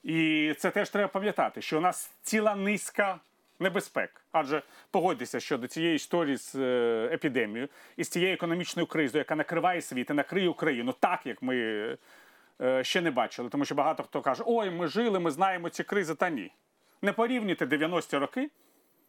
[0.04, 3.20] І це теж треба пам'ятати, що у нас ціла низка
[3.60, 4.22] небезпек.
[4.32, 9.36] Адже погодьтеся, що до цієї історії з е, епідемією і з цією економічною кризою, яка
[9.36, 11.58] накриває світ і накриє Україну, так як ми
[12.62, 13.50] е, ще не бачили.
[13.50, 16.52] Тому що багато хто каже, ой, ми жили, ми знаємо ці кризи, та ні.
[17.02, 18.50] Не порівнюйте 90-ті роки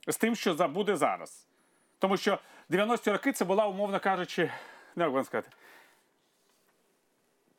[0.08, 1.46] з тим, що забуде зараз.
[1.98, 2.38] Тому що
[2.70, 4.50] 90-ті роки це була, умовно кажучи,
[4.96, 5.48] ну, як вам сказати,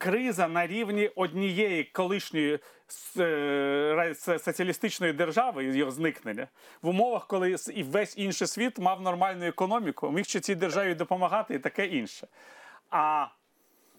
[0.02, 2.60] криза на рівні однієї колишньої
[3.18, 6.48] е, соціалістичної держави, його зникнення,
[6.82, 11.54] в умовах, коли і весь інший світ мав нормальну економіку, міг ще цій державі допомагати
[11.54, 12.28] і таке інше.
[12.90, 13.28] А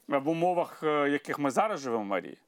[0.08, 2.38] в умовах, е, яких ми зараз живемо, Марії,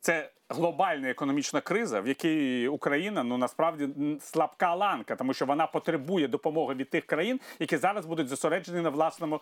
[0.00, 3.88] це глобальна економічна криза, в якій Україна ну насправді
[4.20, 8.90] слабка ланка, тому що вона потребує допомоги від тих країн, які зараз будуть зосереджені на
[8.90, 9.40] власному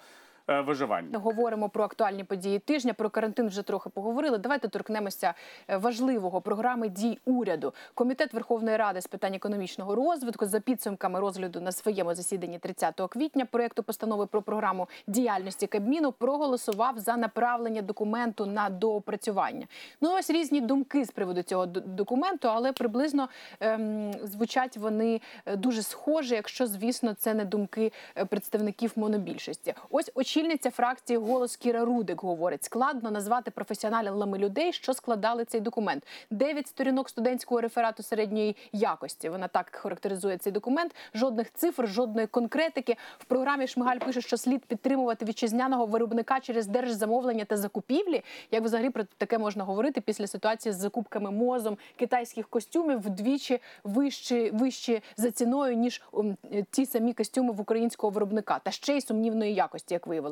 [0.48, 1.18] виживання.
[1.18, 2.94] Говоримо про актуальні події тижня.
[2.94, 4.38] Про карантин вже трохи поговорили.
[4.38, 5.34] Давайте торкнемося
[5.68, 7.74] е, важливого програми дій уряду.
[7.94, 13.44] Комітет Верховної Ради з питань економічного розвитку за підсумками розгляду на своєму засіданні 30 квітня
[13.44, 19.66] проєкту постанови про програму діяльності Кабміну проголосував за направлення документу на доопрацювання.
[20.00, 23.28] Ну ось різні думки з приводу цього документу, але приблизно
[23.60, 29.74] ем, звучать вони е, дуже схожі, якщо звісно це не думки е, представників монобільшості.
[29.90, 36.06] Ось очільниця фракції голос Кіра Рудик говорить: складно назвати професіоналами людей, що складали цей документ.
[36.30, 39.28] Дев'ять сторінок студентського реферату середньої якості.
[39.28, 40.94] Вона так характеризує цей документ.
[41.14, 42.96] Жодних цифр, жодної конкретики.
[43.18, 48.22] В програмі Шмигаль пише, що слід підтримувати вітчизняного виробника через держзамовлення та закупівлі.
[48.50, 54.50] Як взагалі про таке можна говорити після ситуації з закупками мозом китайських костюмів вдвічі вищі,
[54.54, 56.36] вищі за ціною ніж м,
[56.70, 60.27] ті самі костюми в українського виробника, та ще й сумнівної якості, як виявилося.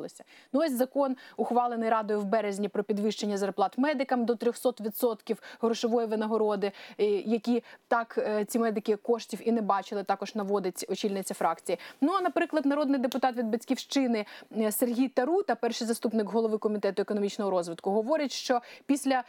[0.53, 6.71] Ну ось закон ухвалений радою в березні про підвищення зарплат медикам до 300% грошової винагороди,
[6.97, 10.03] е, які так е, ці медики коштів і не бачили.
[10.03, 11.77] Також наводить очільниця фракції.
[12.01, 14.25] Ну а наприклад, народний депутат від батьківщини
[14.57, 19.23] е, Сергій Тарута, перший заступник голови комітету економічного розвитку, говорить, що після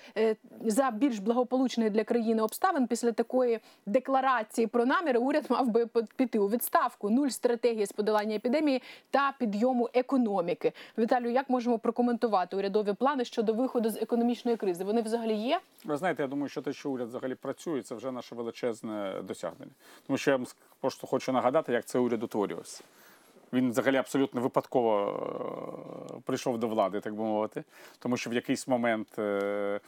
[0.65, 6.39] за більш благополучних для країни обставин, після такої декларації про наміри, уряд мав би піти
[6.39, 7.11] у відставку.
[7.11, 9.89] Нуль стратегії з подолання епідемії та підйому
[10.59, 10.73] економіки.
[10.99, 14.85] Віталію, як можемо прокоментувати урядові плани щодо виходу з економічної кризи?
[14.85, 15.61] Вони взагалі є?
[15.85, 19.73] Ви знаєте, я думаю, що те, що уряд взагалі працює, це вже наше величезне досягнення.
[20.07, 20.47] Тому що я вам
[20.81, 22.85] просто хочу нагадати, як цей уряд утворювався.
[23.53, 24.95] Він взагалі абсолютно випадково
[26.11, 27.65] е, прийшов до влади, так би мовити,
[27.99, 29.81] тому що в якийсь момент е,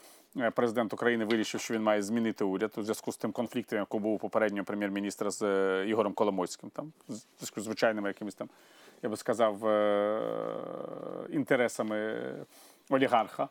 [0.55, 4.19] президент України вирішив, що він має змінити уряд у зв'язку з тим конфліктом, який був
[4.19, 8.49] попереднього прем'єр-міністра з е, Ігорем Коломойським, там з звичайними якимись там,
[9.03, 10.21] я би сказав, е,
[11.31, 12.23] інтересами
[12.91, 13.49] олігарха.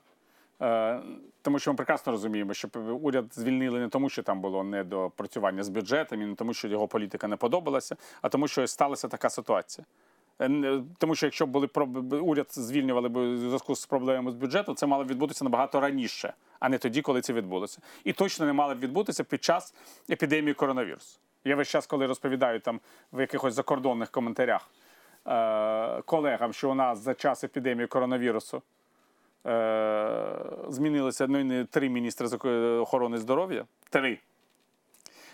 [0.61, 1.01] Е,
[1.41, 2.67] Тому що ми прекрасно розуміємо, що
[3.01, 6.87] уряд звільнили не тому, що там було недопрацювання з бюджетом, і не тому, що його
[6.87, 9.85] політика не подобалася, а тому, що сталася така ситуація.
[10.39, 11.67] Е, не- Тому що якщо були
[12.21, 16.33] уряд звільнювали б у зв'язку з проблемами з бюджетом, це мало б відбутися набагато раніше,
[16.59, 17.81] а не тоді, коли це відбулося.
[18.03, 19.73] І точно не мало б відбутися під час
[20.09, 21.19] епідемії коронавірусу.
[21.43, 22.79] Я весь час, коли розповідаю там
[23.13, 24.69] в якихось закордонних коментарях
[25.27, 28.61] е, колегам, що у нас за час епідемії коронавірусу
[29.45, 30.35] е,
[30.69, 32.27] змінилися ну, не три міністри
[32.79, 34.19] охорони здоров'я, три,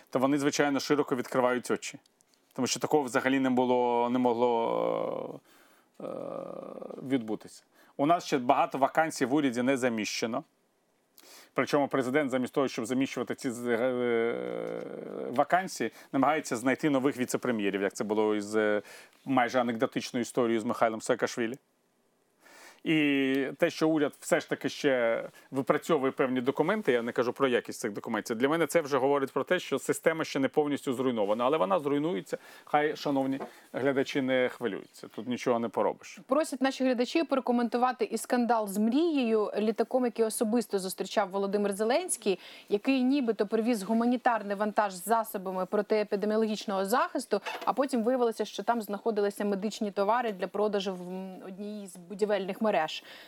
[0.10, 2.00] то вони, звичайно, широко відкривають очі.
[2.56, 5.40] Тому що такого взагалі не було, не могло
[6.02, 6.06] е,
[7.08, 7.64] відбутися.
[7.98, 10.44] У нас ще багато вакансій в уряді не заміщено.
[11.54, 14.84] Причому президент, замість того, щоб заміщувати ці е,
[15.30, 18.82] вакансії, намагається знайти нових віце-прем'єрів, як це було із е,
[19.26, 21.58] майже анекдотичною історією з Михайлом Саакашвілі.
[22.86, 27.48] І те, що уряд все ж таки ще випрацьовує певні документи, я не кажу про
[27.48, 28.36] якість цих документів.
[28.36, 31.80] Для мене це вже говорить про те, що система ще не повністю зруйнована, але вона
[31.80, 32.38] зруйнується.
[32.66, 33.40] Хай, шановні
[33.74, 35.08] глядачі, не хвилюються.
[35.08, 36.20] Тут нічого не поробиш.
[36.28, 43.04] Просять наші глядачі порекоментувати і скандал з мрією літаком, який особисто зустрічав Володимир Зеленський, який
[43.04, 47.42] нібито привіз гуманітарний вантаж з засобами протиепідеміологічного захисту.
[47.66, 52.75] А потім виявилося, що там знаходилися медичні товари для продажу в одній з будівельних мереж.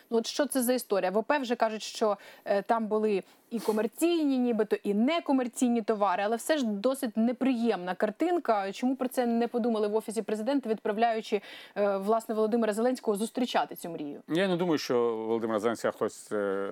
[0.09, 1.11] Ну от що це за історія?
[1.11, 6.35] В ОП вже кажуть, що е, там були і комерційні, нібито і некомерційні товари, але
[6.35, 8.71] все ж досить неприємна картинка.
[8.71, 11.41] Чому про це не подумали в офісі президента, відправляючи
[11.75, 14.21] е, власне Володимира Зеленського зустрічати цю мрію?
[14.27, 16.69] Я не думаю, що Володимира Зеленського хтось е,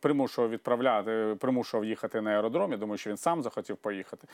[0.00, 2.72] примушував відправляти, примушував їхати на аеродром.
[2.72, 4.26] Я думаю, що він сам захотів поїхати.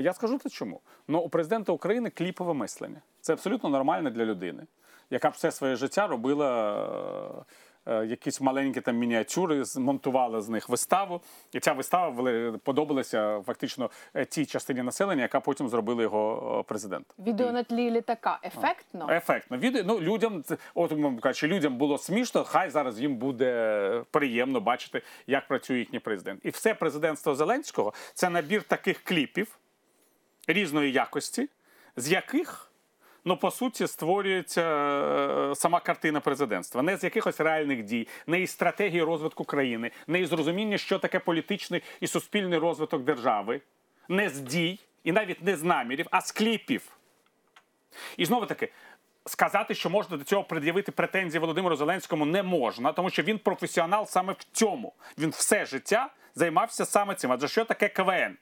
[0.00, 0.80] Я скажу те чому.
[1.08, 3.00] Ну, у президента України кліпове мислення.
[3.20, 4.62] Це абсолютно нормально для людини,
[5.10, 7.44] яка б все своє життя робила.
[7.86, 11.20] е, е, Якісь маленькі там мініатюри, змонтувала з них виставу,
[11.52, 12.32] і ця вистава
[12.64, 17.26] подобалася фактично е, тій частині населення, яка потім зробила його президентом.
[17.26, 19.06] Відео на тлі літака ефектно.
[19.10, 19.58] Ефектно.
[19.58, 20.92] Відео, ну, людям, от
[21.22, 26.40] кажучи, людям було смішно, хай зараз їм буде приємно бачити, як працює їхній президент.
[26.44, 29.58] І все президентство Зеленського це набір таких кліпів
[30.46, 31.48] різної якості,
[31.96, 32.62] з яких.
[33.28, 38.50] Ну, по суті, створюється е, сама картина президентства, не з якихось реальних дій, не із
[38.50, 43.60] стратегії розвитку країни, не із розуміння, що таке політичний і суспільний розвиток держави,
[44.08, 46.82] не з дій і навіть не з намірів, а з кліпів.
[48.16, 48.68] І знову таки,
[49.26, 54.06] сказати, що можна до цього пред'явити претензії Володимиру Зеленському, не можна, тому що він професіонал
[54.06, 54.92] саме в цьому.
[55.18, 57.32] Він все життя займався саме цим.
[57.32, 58.36] Адже що таке КВН?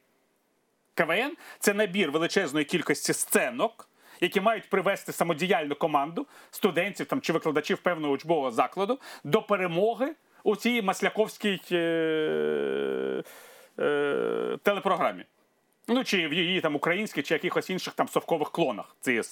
[0.95, 3.89] КВН це набір величезної кількості сценок,
[4.21, 10.57] які мають привести самодіяльну команду студентів там чи викладачів певного учбового закладу до перемоги у
[10.57, 11.77] цій масляковській е,
[13.79, 15.25] е, телепрограмі.
[15.89, 19.23] Ну, чи в її там українських, чи якихось інших там совкових клонах цієї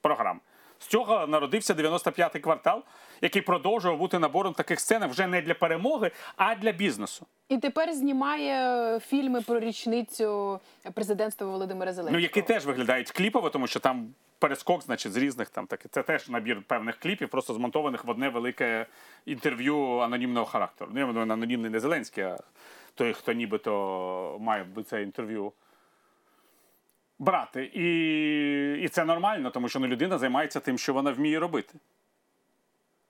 [0.00, 0.40] програми.
[0.40, 0.40] програм.
[0.84, 2.82] З цього народився 95-й квартал,
[3.20, 7.26] який продовжував бути набором таких сцен вже не для перемоги, а для бізнесу.
[7.48, 10.60] І тепер знімає фільми про річницю
[10.94, 12.16] президентства Володимира Зеленського.
[12.16, 15.88] Ну, які теж виглядають кліпово, тому що там перескок, значить, з різних там таки.
[15.88, 18.86] Це теж набір певних кліпів, просто змонтованих в одне велике
[19.26, 20.90] інтерв'ю анонімного характеру.
[20.94, 22.38] Ну, я маю на увазі, анонімний не Зеленський, а
[22.94, 25.52] той, хто нібито має це інтерв'ю
[27.18, 27.70] брати.
[27.74, 31.74] І, і це нормально, тому що ну, людина займається тим, що вона вміє робити.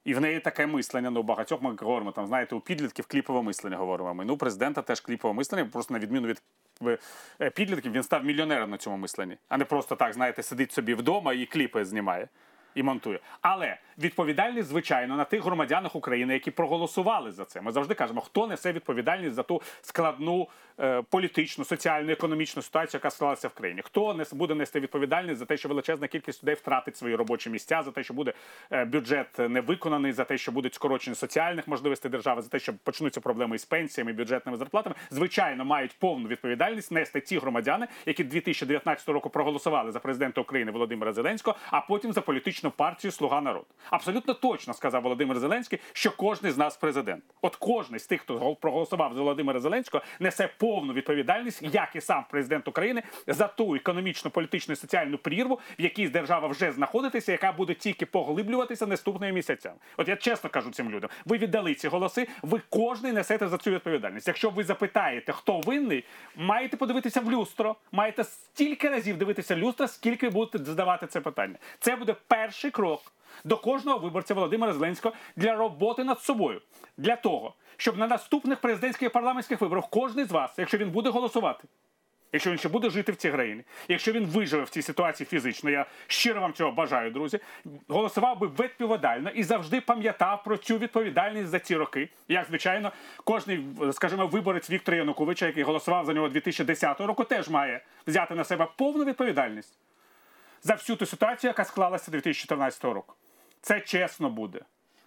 [0.05, 1.11] І в неї таке мислення.
[1.11, 4.14] Ну, багатьох ми говоримо, там, знаєте, у підлітків кліпове мислення говоримо.
[4.14, 4.25] Ми.
[4.25, 6.43] Ну, президента теж кліпове мислення, просто на відміну від
[7.40, 10.95] е, підлітків, він став мільйонером на цьому мисленні, а не просто так, знаєте, сидить собі
[10.95, 12.29] вдома і кліпи знімає
[12.74, 13.18] і монтує.
[13.42, 17.60] Але відповідальність, звичайно, на тих громадянах України, які проголосували за це.
[17.60, 20.48] Ми завжди кажемо, хто несе відповідальність за ту складну
[20.80, 23.82] е, політичну, соціальну, економічну ситуацію, яка склалася в країні.
[23.84, 27.82] Хто нес, буде нести відповідальність за те, що величезна кількість людей втратить свої робочі місця,
[27.82, 28.32] за те, що буде
[28.70, 32.74] е, бюджет не виконаний, за те, що будуть скорочені соціальних можливостей держави, за те, що
[32.84, 34.96] почнуться проблеми із пенсіями, бюджетними зарплатами.
[35.10, 41.12] Звичайно, мають повну відповідальність нести ті громадяни, які 2019 року проголосували за президента України Володимира
[41.12, 43.66] Зеленського, а потім за політичну партію Слуга народу.
[43.90, 47.24] Абсолютно точно сказав Володимир Зеленський, що кожен з нас президент.
[47.42, 52.00] От кожен з тих, хто гол- проголосував за Володимира Зеленського, несе повну відповідальність, як і
[52.00, 57.33] сам президент України, за ту економічну, політичну і соціальну прірву, в якій держава вже знаходиться,
[57.33, 59.77] яка буде тільки поглиблюватися наступними місяцями.
[59.96, 63.70] От я чесно кажу цим людям: ви віддали ці голоси, ви кожен несете за цю
[63.70, 64.29] відповідальність.
[64.29, 66.05] Якщо ви запитаєте, хто винний,
[66.37, 71.55] маєте подивитися в люстро, маєте стільки разів дивитися в люстро, скільки будете задавати це питання.
[71.79, 72.14] Це буде
[72.55, 73.12] перший крок
[73.45, 76.61] до кожного виборця Володимира Зеленського для роботи над собою,
[76.97, 81.11] для того, щоб на наступних президентських і парламентських виборах кожен з вас, якщо він буде
[81.11, 81.69] голосувати,
[82.33, 85.71] якщо він ще буде жити в цій країні, якщо він виживе в цій ситуації фізично,
[85.71, 87.38] я щиро вам цього бажаю, друзі,
[87.88, 92.09] голосував би відповідально і завжди пам'ятав про цю відповідальність за ці роки.
[92.29, 92.93] Як звичайно,
[93.25, 98.45] кожний, скажімо, виборець Віктора Януковича, який голосував за нього 2010 року, теж має взяти на
[98.45, 99.79] себе повну відповідальність
[100.64, 103.14] за всю ту ситуацію, яка склалася 2014 року.
[103.61, 104.61] Це чесно буде.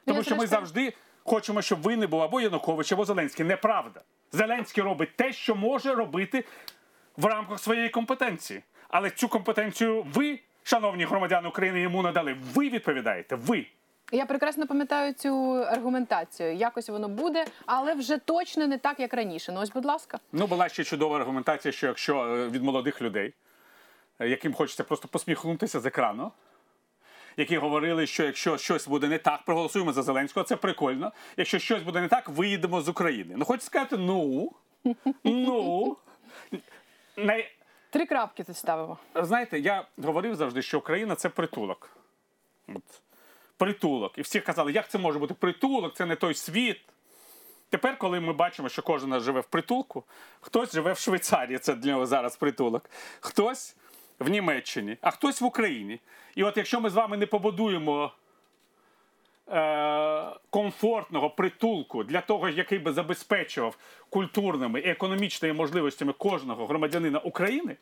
[0.06, 0.94] Тому Ну, що ми завжди
[1.24, 3.46] хочемо, щоб винний був або Янукович, або Зеленський.
[3.46, 4.02] Неправда.
[4.32, 6.44] Зеленський робить те, що може робити
[7.18, 8.64] в рамках своєї компетенції.
[8.90, 12.38] Але цю компетенцію ви, шановні громадяни України, йому надали.
[12.54, 13.36] Ви відповідаєте.
[13.36, 13.66] Ви.
[14.12, 16.54] Я прекрасно пам'ятаю цю аргументацію.
[16.54, 19.52] Якось воно буде, але вже точно не так, як раніше.
[19.52, 20.20] Ну ось, будь ласка.
[20.32, 23.34] Ну, була ще чудова аргументація, що якщо е, від молодих людей,
[24.20, 26.32] яким хочеться просто посміхнутися з екрану,
[27.38, 31.12] які говорили, що якщо щось буде не так, проголосуємо за Зеленського, це прикольно.
[31.38, 33.34] Якщо щось буде не так, виїдемо з України.
[33.38, 34.52] Ну, хочу сказати, ну,
[35.24, 35.98] ну.
[37.18, 37.52] Най...
[37.90, 38.98] Три крапки тут ставимо.
[39.16, 41.90] Знаєте, я говорив завжди, що Україна це притулок.
[42.68, 42.84] От.
[43.58, 44.18] Притулок.
[44.18, 46.82] І всі казали, як це може бути притулок, це не той світ.
[47.70, 50.04] Тепер, коли ми бачимо, що кожен живе в притулку,
[50.42, 53.76] хтось живе в Швейцарії, це для нього зараз притулок, хтось
[54.20, 56.00] в Німеччині, а хтось в Україні.
[56.36, 58.12] І от якщо ми з вами не побудуємо
[59.52, 63.78] е, комфортного притулку для того, який би забезпечував
[64.10, 67.76] культурними і економічними можливостями кожного громадянина України.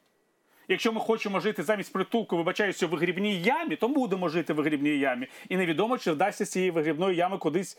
[0.67, 4.97] Якщо ми хочемо жити замість притулку, вибачаюся, в вигрібній ямі, то будемо жити в вигрібній
[4.97, 5.27] ямі.
[5.49, 7.77] І невідомо, чи вдасться з цієї вигрібної ями кудись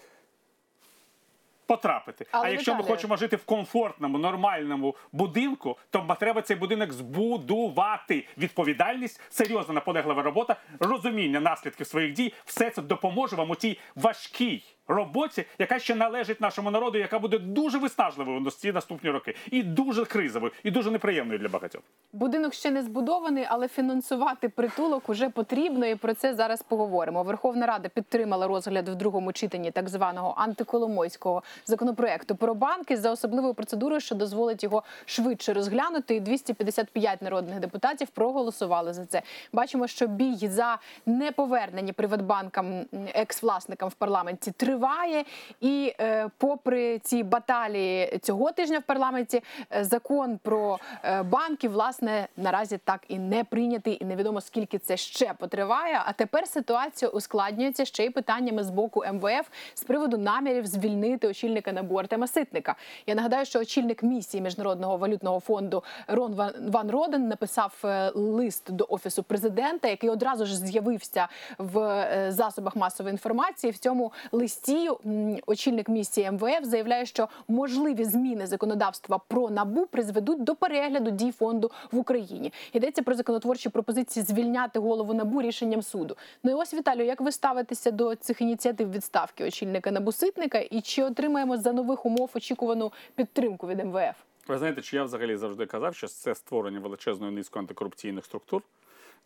[1.67, 2.27] потрапити.
[2.31, 8.27] Але, а якщо ми хочемо жити в комфортному, нормальному будинку, то треба цей будинок збудувати.
[8.39, 14.76] Відповідальність, серйозна наполеглива робота, розуміння наслідків своїх дій, все це допоможе вам у тій важкій
[14.89, 19.63] роботі, яка ще належить нашому народу, яка буде дуже виснажливою на ці наступні роки, і
[19.63, 21.83] дуже кризовою, і дуже неприємною для багатьох.
[22.13, 27.23] Будинок ще не збудований, але фінансувати притулок уже потрібно, і про це зараз поговоримо.
[27.23, 33.55] Верховна Рада підтримала розгляд в другому читанні так званого антиколомойського законопроекту про банки за особливою
[33.55, 36.15] процедурою, що дозволить його швидше розглянути.
[36.15, 39.23] І 255 народних депутатів проголосували за це.
[39.53, 44.76] Бачимо, що бій за неповернення Приватбанкам екс-власникам в парламенті триває.
[44.77, 45.25] Триває.
[45.61, 49.43] І е, попри ці баталії цього тижня в парламенті,
[49.73, 54.97] е, закон про е, банки власне наразі так і не прийнятий, і невідомо скільки це
[54.97, 56.03] ще потриває.
[56.07, 61.73] А тепер ситуація ускладнюється ще й питаннями з боку МВФ з приводу намірів звільнити очільника
[61.73, 62.75] НАБУ Артема Ситника.
[63.07, 66.35] Я нагадаю, що очільник місії міжнародного валютного фонду Рон
[66.69, 67.73] Ван, Роден написав
[68.15, 71.29] лист до офісу президента, який одразу ж з'явився
[71.59, 73.71] в засобах масової інформації.
[73.71, 80.45] В цьому листі м, очільник місії МВФ заявляє, що можливі зміни законодавства про набу призведуть
[80.45, 82.53] до перегляду дій фонду в Україні.
[82.73, 86.17] Йдеться про законотворчі пропозиції звільняти голову набу рішенням суду.
[86.43, 90.81] Ну і ось Віталію, як ви ставитеся до цих ініціатив відставки очільника набу Ситника, і
[90.81, 94.17] чи отримаємо за нових умов очікувану підтримку від МВФ?
[94.49, 98.63] Ви знаєте, що я взагалі завжди казав, що це створення величезної низки антикорупційних структур.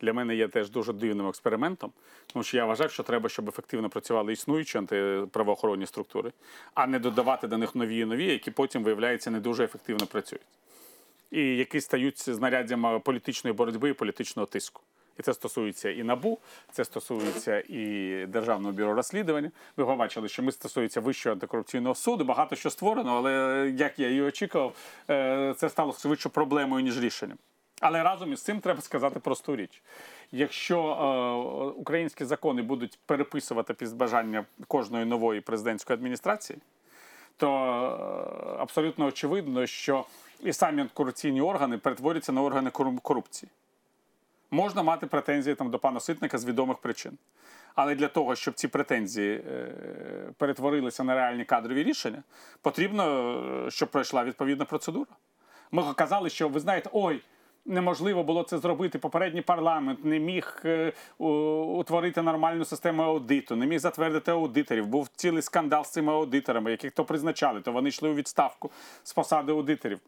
[0.01, 1.93] Для мене є теж дуже дивним експериментом,
[2.27, 6.33] тому що я вважав, що треба, щоб ефективно працювали існуючі антиправоохоронні структури,
[6.75, 10.47] а не додавати до них нові і нові, які потім, виявляється, не дуже ефективно працюють.
[11.31, 14.83] І які стають знаряддями політичної боротьби і політичного тиску.
[15.19, 16.39] І це стосується і НАБУ,
[16.73, 19.51] це стосується і Державного бюро розслідування.
[19.77, 22.25] Ви побачили, що ми стосується Вищого антикорупційного суду.
[22.25, 24.77] Багато що створено, але як я і очікував,
[25.11, 27.39] е, це стало швидше проблемою, ніж рішенням.
[27.81, 29.83] Але разом із цим треба сказати просту річ:
[30.33, 36.59] якщо е, українські закони будуть переписувати під бажання кожної нової президентської адміністрації,
[37.37, 40.05] то е, абсолютно очевидно, що
[40.41, 42.71] і самі антикорупційні органи перетворюються на органи
[43.03, 43.51] корупції.
[44.51, 47.19] Можна мати претензії там до пана Ситника з відомих причин.
[47.75, 49.73] Але для того, щоб ці претензії е,
[50.37, 52.23] перетворилися на реальні кадрові рішення,
[52.63, 53.33] потрібно,
[53.67, 55.11] е, щоб пройшла відповідна процедура.
[55.73, 57.23] Ми казали, що ви знаєте, ой,
[57.67, 58.99] неможливо було це зробити.
[58.99, 64.87] Попередній парламент не міг е, утворити нормальну систему аудиту, не міг затвердити аудиторів.
[64.87, 68.71] Був цілий скандал з цими аудиторами, яких то призначали, то вони йшли у відставку
[69.03, 70.01] з посади аудиторів.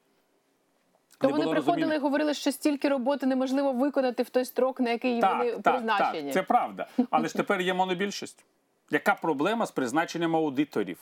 [1.19, 1.95] То Не вони приходили розуміння.
[1.95, 5.75] і говорили, що стільки роботи неможливо виконати в той строк, на який вони Так, так,
[5.75, 6.23] призначені.
[6.23, 6.87] так, це правда.
[7.11, 8.45] Але ж тепер є монобільшість.
[8.91, 10.99] Яка проблема з призначенням аудиторів?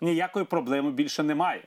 [0.00, 1.62] Ніякої проблеми більше немає.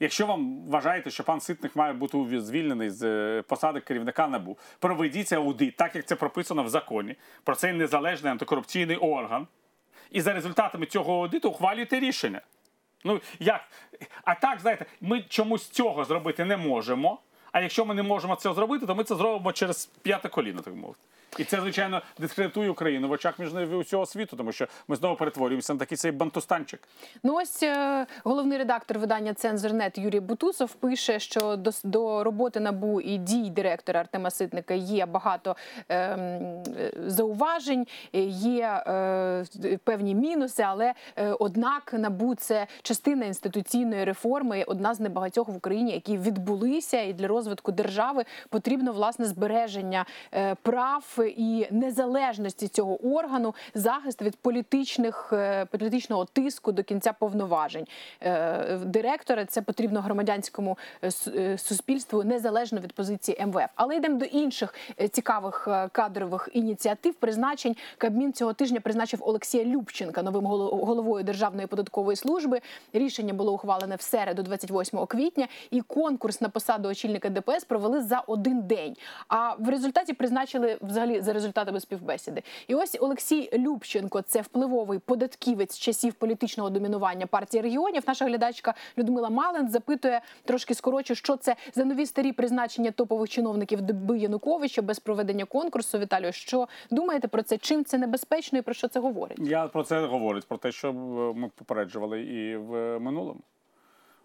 [0.00, 5.36] Якщо вам вважаєте, що пан Ситник має бути звільнений з е, посади керівника НАБУ, проведіться
[5.36, 9.46] аудит, так як це прописано в законі, про цей незалежний антикорупційний орган.
[10.10, 12.40] І за результатами цього аудиту ухвалюйте рішення.
[13.04, 13.60] Ну як?
[14.24, 17.18] А так, знаєте, ми чомусь цього зробити не можемо.
[17.58, 20.74] А якщо ми не можемо це зробити, то ми це зробимо через п'яте коліно, так
[20.74, 21.00] мовити.
[21.38, 25.72] І це, звичайно, дискредитує Україну в очах між усього світу, тому що ми знову перетворюємося
[25.72, 26.80] на такий цей бантустанчик.
[27.22, 33.00] Ну ось е, головний редактор видання Цензорнет Юрій Бутусов пише, що до, до роботи набу
[33.00, 35.56] і дій директора Артема Ситника є багато
[35.88, 39.44] е, е, зауважень, е, є е,
[39.84, 45.92] певні мінуси, але е, однак набу це частина інституційної реформи, одна з небагатьох в Україні,
[45.92, 53.54] які відбулися, і для розвитку держави потрібно власне збереження е, прав і незалежності цього органу,
[53.74, 57.86] захист від політичних е, політичного тиску до кінця повноважень
[58.22, 59.44] Е, директора.
[59.44, 60.78] Це потрібно громадянському
[61.56, 63.68] суспільству незалежно від позиції МВФ.
[63.74, 64.74] Але йдемо до інших
[65.10, 67.14] цікавих кадрових ініціатив.
[67.14, 72.60] Призначень Кабмін цього тижня призначив Олексія Любченка новим головою Державної податкової служби.
[72.92, 78.20] Рішення було ухвалене в середу, 28 квітня, і конкурс на посаду очільника ДПС провели за
[78.26, 78.96] один день.
[79.28, 82.42] А в результаті призначили взагалі за результатами співбесіди.
[82.68, 88.02] І ось Олексій Любченко, це впливовий податківець часів політичного домінування партії регіонів.
[88.06, 93.80] Наша глядачка Людмила Малин запитує трошки скорочу, що це за нові старі призначення топових чиновників
[93.80, 95.98] доби Януковича без проведення конкурсу.
[95.98, 97.58] Віталію, що думаєте про це?
[97.58, 99.38] Чим це небезпечно і про що це говорить?
[99.40, 100.92] Я про це говорю, про те, що е,
[101.38, 103.40] ми попереджували і в минулому.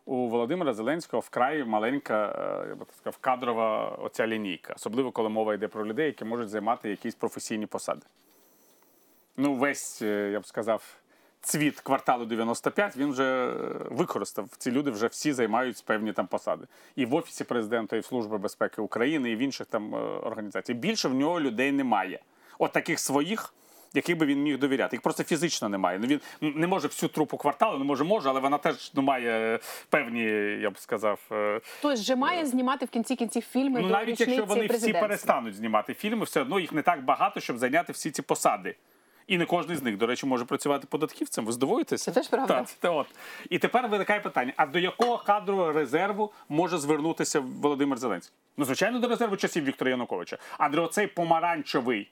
[0.06, 2.36] У Володимира Зеленського вкрай маленька,
[2.66, 6.50] е, я би сказав, кадрова оця лінійка, особливо коли мова йде про людей, які можуть
[6.50, 8.02] займати якісь професійні посади.
[9.38, 10.84] Ну, весь, е, я б сказав,
[11.42, 13.54] цвіт кварталу 95 він вже е,
[13.92, 14.50] використав.
[14.58, 16.68] Ці люди вже всі займають певні там посади.
[16.96, 19.94] І в Офісі президента, і в Службі безпеки України, і в інших там
[20.24, 20.80] організаціях.
[20.80, 22.20] Більше в нього людей немає.
[22.60, 23.54] От таких своїх.
[23.94, 26.00] Яких би він міг довіряти, їх просто фізично немає.
[26.00, 29.60] Ну він не може всю трупу кварталу, не може, може, але вона теж ну, має
[29.90, 30.24] певні,
[30.62, 34.20] я б сказав, е, Хтось же має знімати в кінці кінців фільми ну до навіть
[34.20, 38.12] якщо вони всі перестануть знімати фільми, все одно їх не так багато, щоб зайняти всі
[38.12, 38.76] ці посади.
[39.28, 41.46] І не кожен з них, до речі, може працювати податківцем.
[41.46, 42.12] Ви здивуєтеся?
[42.12, 42.54] Це теж правда.
[42.54, 43.08] Так, це от.
[43.50, 48.36] І тепер виникає питання: а до якого кадрового резерву може звернутися Володимир Зеленський?
[48.58, 50.38] Ну, звичайно, до резерву часів Віктора Януковича.
[50.58, 52.12] А до оцей помаранчевий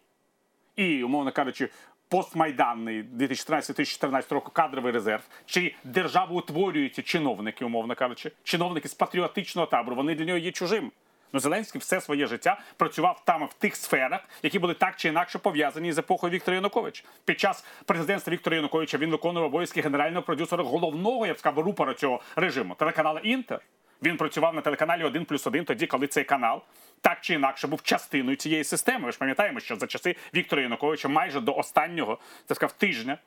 [0.75, 1.69] і, умовно кажучи,
[2.07, 10.15] постмайданний 2013-2014 року кадровий резерв, чи державоутворюються чиновники, умовно кажучи, чиновники з патріотичного табору, вони
[10.15, 10.91] для нього є чужим.
[11.33, 15.39] Ну, Зеленський все своє життя працював там в тих сферах, які були так чи інакше
[15.39, 17.03] пов'язані з епохою Віктора Януковича.
[17.25, 21.93] Під час президентства Віктора Януковича він виконував обов'язки генерального продюсера головного, я б сказав, рупора
[21.93, 23.59] цього режиму телеканалу Інтер.
[24.03, 26.61] Він працював на телеканалі 1 плюс 1 тоді, коли цей канал
[27.01, 29.05] так чи інакше був частиною цієї системи.
[29.05, 33.17] Ви ж пам'ятаємо, що за часи Віктора Януковича майже до останнього так сказав, тижня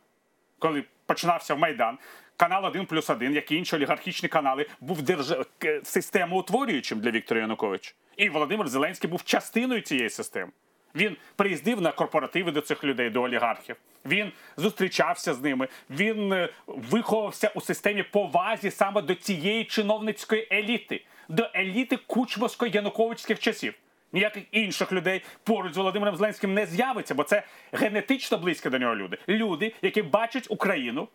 [0.64, 1.99] коли починався Майдан,
[2.37, 5.35] канал 1 плюс 1, як і інші олігархічні канали, був держ...
[5.83, 7.93] системоутворюючим для Віктора Януковича.
[8.16, 10.51] І Володимир Зеленський був частиною цієї системи.
[10.95, 13.77] Він приїздив на корпоративи до цих людей, до олігархів.
[14.07, 15.68] Він зустрічався з ними.
[15.91, 23.75] Він е, виховався у системі повазі саме до цієї чиновницької еліти, до еліти кучмовсько-януковицьких часів.
[24.12, 28.97] Ніяких інших людей поруч з Володимиром Зеленським не з'явиться, бо це генетично близькі до нього
[28.97, 29.18] люди.
[29.29, 31.09] Люди, які бачать Україну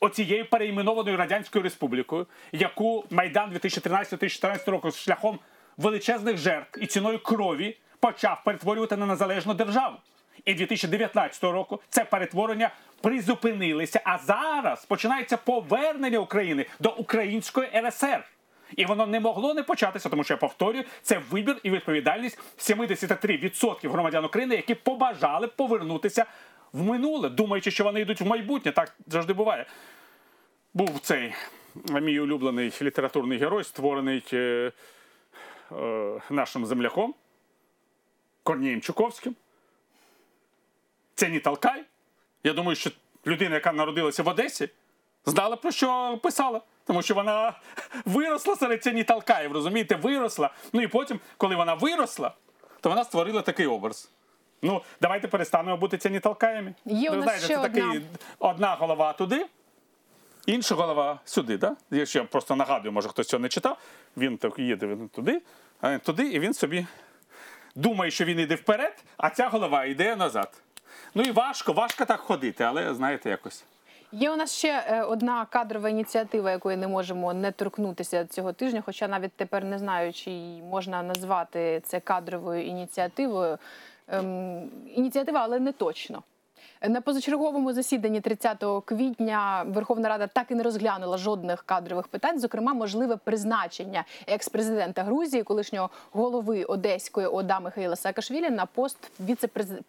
[0.00, 5.38] оцією переіменованою радянською республікою, яку Майдан 2013-2014 року шляхом
[5.76, 9.96] величезних жертв і ціною крові почав перетворювати на незалежну державу.
[10.44, 12.70] І 2019 року це перетворення
[13.00, 14.00] призупинилися.
[14.04, 18.24] А зараз починається повернення України до української РСР.
[18.76, 23.90] І воно не могло не початися, тому що я повторюю, це вибір і відповідальність 73%
[23.90, 26.26] громадян України, які побажали повернутися
[26.72, 28.72] в минуле, думаючи, що вони йдуть в майбутнє.
[28.72, 29.66] Так завжди буває.
[30.74, 31.34] Був цей
[31.90, 34.72] мій улюблений літературний герой, створений е,
[35.72, 37.14] е, нашим земляком
[38.42, 39.36] Корнієм Чуковським.
[41.14, 41.84] Це не Талкай.
[42.44, 42.90] Я думаю, що
[43.26, 44.68] людина, яка народилася в Одесі,
[45.26, 46.60] знала про що писала.
[46.84, 47.52] Тому що вона
[48.04, 50.50] виросла серед ціні Талкаїв, розумієте, виросла.
[50.72, 52.32] Ну і потім, коли вона виросла,
[52.80, 54.10] то вона створила такий образ.
[54.62, 56.74] Ну, давайте перестанемо бути ціні Талкаями.
[56.84, 58.00] Є у нас знаєте, ще це такий одна.
[58.38, 59.46] одна голова туди,
[60.46, 61.58] інша голова сюди.
[61.58, 61.76] Да?
[61.90, 63.78] Я просто нагадую, може хтось цього не читав,
[64.16, 65.42] він так їде він туди,
[65.80, 66.86] а він туди, і він собі
[67.74, 70.62] думає, що він йде вперед, а ця голова йде назад.
[71.14, 73.64] Ну і важко, важко так ходити, але знаєте, якось.
[74.16, 78.82] Є у нас ще е, одна кадрова ініціатива, якої не можемо не торкнутися цього тижня.
[78.86, 80.30] Хоча навіть тепер не знаю, чи
[80.70, 83.58] можна назвати це кадровою ініціативою.
[84.08, 86.22] Ем, ініціатива, але не точно.
[86.88, 92.74] На позачерговому засіданні 30 квітня Верховна Рада так і не розглянула жодних кадрових питань, зокрема,
[92.74, 98.98] можливе призначення екс-президента Грузії, колишнього голови Одеської ОДА Михайла Саакашвілі на пост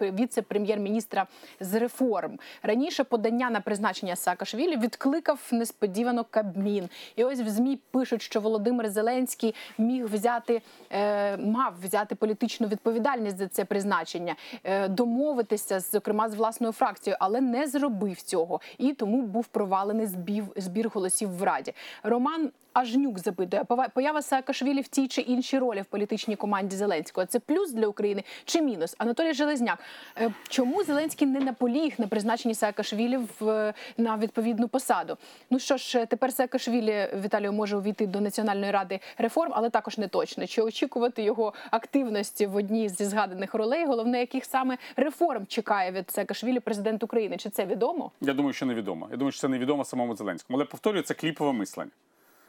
[0.01, 1.27] віце-прем'єр-міністра
[1.59, 2.39] з реформ.
[2.63, 6.89] Раніше подання на призначення Саакашвілі відкликав несподівано Кабмін.
[7.15, 13.37] І ось в змі пишуть, що Володимир Зеленський міг взяти, е, мав взяти політичну відповідальність
[13.37, 16.84] за це призначення, е, домовитися, зокрема, з власною фракцією,
[17.19, 18.61] але не зробив цього.
[18.77, 21.73] І тому був провалений збів, збір голосів в Раді.
[22.03, 27.27] Роман Ажнюк запитує, «Пова- поява Саакашвілі в тій чи іншій ролі в політичній команді Зеленського.
[27.27, 28.95] Це плюс для України чи мінус?
[28.97, 29.79] Анатолій Железняк,
[30.17, 35.17] е, чому Зеленський не наполіг на призначенні Саакашвілі в е, на відповідну посаду?
[35.49, 40.07] Ну що ж, тепер Саакашвілі Віталію може увійти до Національної ради реформ, але також не
[40.07, 40.47] точно.
[40.47, 43.85] Чи очікувати його активності в одній зі згаданих ролей?
[43.85, 47.37] Головне, яких саме реформ чекає від Саакашвілі президент України?
[47.37, 48.11] Чи це відомо?
[48.21, 49.07] Я думаю, що невідомо.
[49.11, 50.57] Я думаю, що це невідомо самому Зеленському.
[50.57, 51.91] Але повторюю, це кліпове мислення.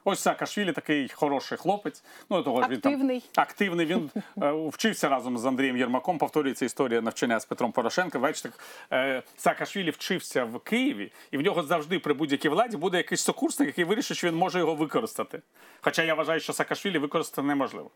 [0.09, 2.05] Ось Саакашвілі такий хороший хлопець.
[2.31, 3.25] Ну того ж він Активний.
[3.33, 3.87] там активний.
[3.87, 4.11] Він
[4.43, 6.19] е, вчився разом з Андрієм Єрмаком.
[6.19, 8.23] Повторюється історія навчання з Петром Порошенком.
[8.23, 8.51] Бачите,
[8.93, 13.67] е, Саакашвілі вчився в Києві, і в нього завжди при будь-якій владі буде якийсь сокурсник,
[13.67, 15.43] який вирішить, що він може його використати.
[15.81, 17.91] Хоча я вважаю, що Саакашвілі використати неможливо.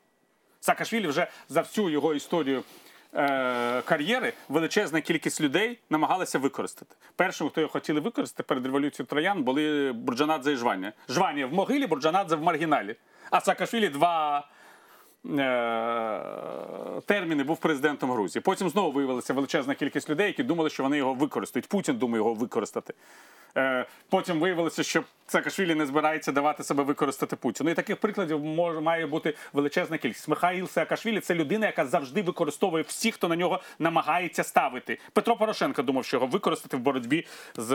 [0.60, 2.62] Саакашвілі вже за всю його історію
[3.14, 6.96] е, кар'єри величезна кількість людей намагалася використати.
[7.16, 11.86] Першим, хто його хотіли використати перед революцією троян, були Бурджанадзе і жвання Жваня в могилі,
[11.86, 12.96] Бурджанадзе в маргіналі.
[13.30, 14.48] А Саакашвілі два.
[15.24, 18.42] Е, Терміни був президентом Грузії.
[18.42, 21.68] Потім знову виявилася величезна кількість людей, які думали, що вони його використають.
[21.68, 22.94] Путін думає його використати.
[23.56, 27.70] Е, Потім виявилося, що Саакашвілі не збирається давати себе використати Путіну.
[27.70, 30.28] І таких прикладів може має бути величезна кількість.
[30.28, 34.98] Михаїл Саакашвілі це людина, яка завжди використовує всіх, хто на нього намагається ставити.
[35.12, 37.72] Петро Порошенко думав, що його використати в боротьбі з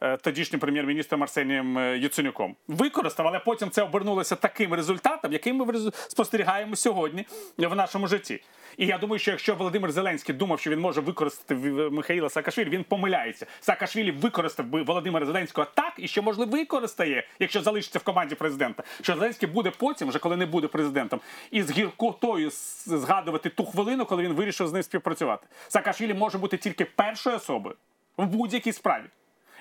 [0.00, 2.56] е, тодішнім прем'єр-міністром Арсенієм Яценюком.
[2.68, 5.64] Використав, але потім це обернулося таким результатом, яким ми
[6.08, 7.26] спостерігаємо сьогодні
[7.58, 8.40] в нашому житті.
[8.76, 11.54] І я думаю, що якщо Володимир Зеленський думав, що він може використати
[11.90, 13.46] Михаїла Саакашвілі, він помиляється.
[13.60, 18.82] Саакашвілі використав би Володимира Зеленського так і ще можливо використає, якщо залишиться в команді президента.
[19.02, 21.20] Що Зеленський буде потім, вже коли не буде президентом,
[21.50, 22.50] і з гіркотою
[22.86, 25.46] згадувати ту хвилину, коли він вирішив з ним співпрацювати.
[25.68, 27.76] Саакашвілі може бути тільки першою особою
[28.16, 29.04] в будь-якій справі.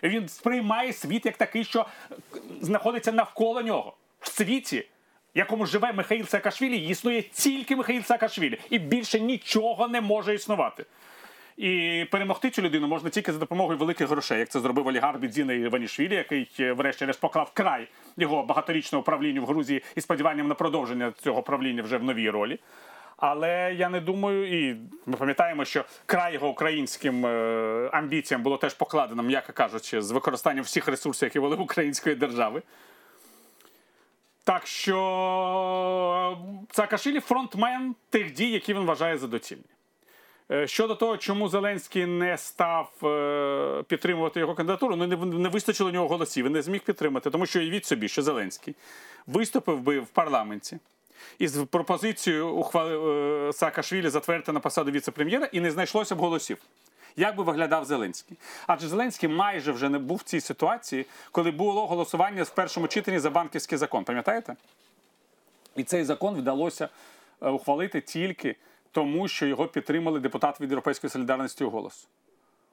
[0.04, 1.86] Він сприймає світ як такий, що
[2.62, 3.94] знаходиться навколо нього.
[4.20, 4.86] В світі,
[5.36, 8.60] якому живе Михаїл Саакашвілі, існує тільки Михаїл Саакашвілі.
[8.70, 10.86] І більше нічого не може існувати.
[11.58, 15.54] І перемогти цю людину можна тільки за допомогою великих грошей, як це зробив олігарх Бідзіна
[15.54, 21.14] Іванішвілі, який е, врешті-решт поклав край його багаторічного правління в Грузії і сподіванням на продовження
[21.24, 22.60] цього правління вже в новій ролі.
[23.18, 24.76] Але я не думаю, і
[25.06, 30.64] ми пам'ятаємо, що край його українським е, амбіціям було теж покладено, м'яко кажучи, з використанням
[30.64, 32.62] всіх ресурсів, які були в української держави.
[34.44, 36.38] Так що
[36.72, 39.64] Саакашвілі фронтмен тих дій, які він вважає за доцільні.
[40.52, 46.08] Е, Щодо того, чому Зеленський не став е, підтримувати його кандидатуру, ну не, вистачило нього
[46.08, 48.76] голосів, він не зміг підтримати, тому що уявіть собі, що Зеленський
[49.28, 50.78] виступив би в парламенті
[51.40, 53.14] із пропозицією ухвали
[53.50, 56.58] е, Саакашвілі затвердити на посаду віце-прем'єра і не знайшлося б голосів.
[57.16, 58.38] Як би виглядав Зеленський?
[58.68, 63.20] Адже Зеленський майже вже не був в цій ситуації, коли було голосування в першому читанні
[63.20, 64.04] за банківський закон.
[64.04, 64.56] Пам'ятаєте?
[65.76, 66.90] І цей закон вдалося
[67.42, 68.56] е, ухвалити тільки
[68.92, 72.08] тому, що його підтримали депутати від Європейської солідарності у голос.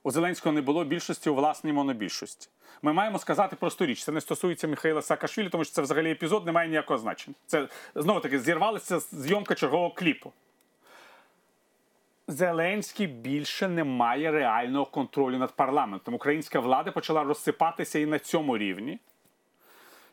[0.03, 2.49] У Зеленського не було більшості у власній монобільшості.
[2.83, 4.05] Ми маємо сказати просту річ.
[4.05, 7.37] Це не стосується Михайла Саакашвілі, тому що це взагалі епізод не має ніякого значення.
[7.47, 10.33] Це знову таки зірвалася зйомка чергового кліпу.
[12.31, 16.15] Зеленський більше не має реального контролю над парламентом.
[16.15, 18.99] Українська влада почала розсипатися і на цьому рівні.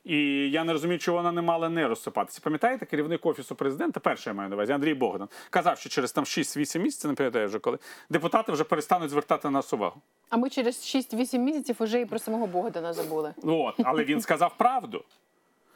[0.05, 2.41] І я не розумію, чого вона не мала не розсипатися.
[2.43, 6.24] Пам'ятаєте, керівник офісу президента, перший я маю на увазі, Андрій Богдан, казав, що через там
[6.24, 7.78] 6-8 місяців, не пам'ятаю вже коли,
[8.09, 10.01] депутати вже перестануть звертати на нас увагу.
[10.30, 13.34] А ми через 6-8 місяців уже і про самого Богдана забули.
[13.43, 15.03] От, але він сказав правду.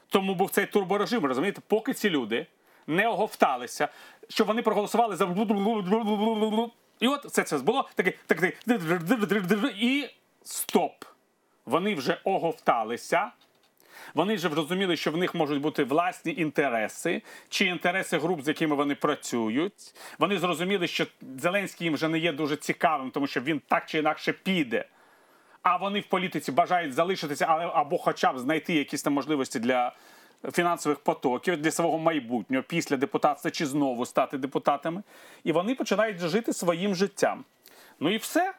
[0.09, 2.47] Тому був цей турборежим, розумієте, поки ці люди
[2.87, 3.87] не оговталися,
[4.29, 5.25] що вони проголосували за
[6.99, 8.53] і от все це було таке, таке,
[9.77, 10.09] і
[10.43, 11.05] стоп.
[11.65, 13.31] Вони вже оговталися.
[14.13, 18.75] Вони вже зрозуміли, що в них можуть бути власні інтереси чи інтереси груп, з якими
[18.75, 19.93] вони працюють.
[20.19, 21.05] Вони зрозуміли, що
[21.37, 24.85] Зеленський їм вже не є дуже цікавим, тому що він так чи інакше піде.
[25.61, 29.95] А вони в політиці бажають залишитися, але або хоча б знайти якісь там можливості для
[30.53, 35.03] фінансових потоків для свого майбутнього після депутатства чи знову стати депутатами.
[35.43, 37.43] І вони починають жити своїм життям.
[37.99, 38.53] Ну і все.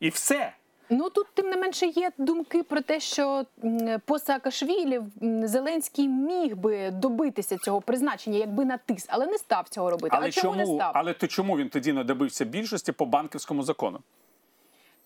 [0.00, 0.52] І все.
[0.92, 6.08] Ну тут тим не менше є думки про те, що м, по Саакашвілі м, Зеленський
[6.08, 10.16] міг би добитися цього призначення, якби натис, але не став цього робити.
[10.18, 10.92] Але а чому не став?
[10.94, 14.00] але то чому він тоді не добився більшості по банківському закону?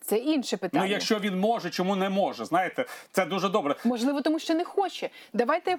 [0.07, 0.85] Це інше питання.
[0.85, 2.45] Ну, якщо він може, чому не може?
[2.45, 3.75] Знаєте, це дуже добре.
[3.85, 5.11] Можливо, тому що не хоче.
[5.33, 5.77] Давайте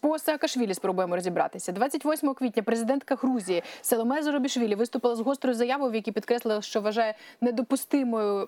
[0.00, 1.72] по Саакашвілі спробуємо розібратися.
[1.72, 7.14] 28 квітня президентка Грузії Селоме Зоробішвілі виступила з гострою заявою, в якій підкреслила, що вважає
[7.40, 8.46] недопустимою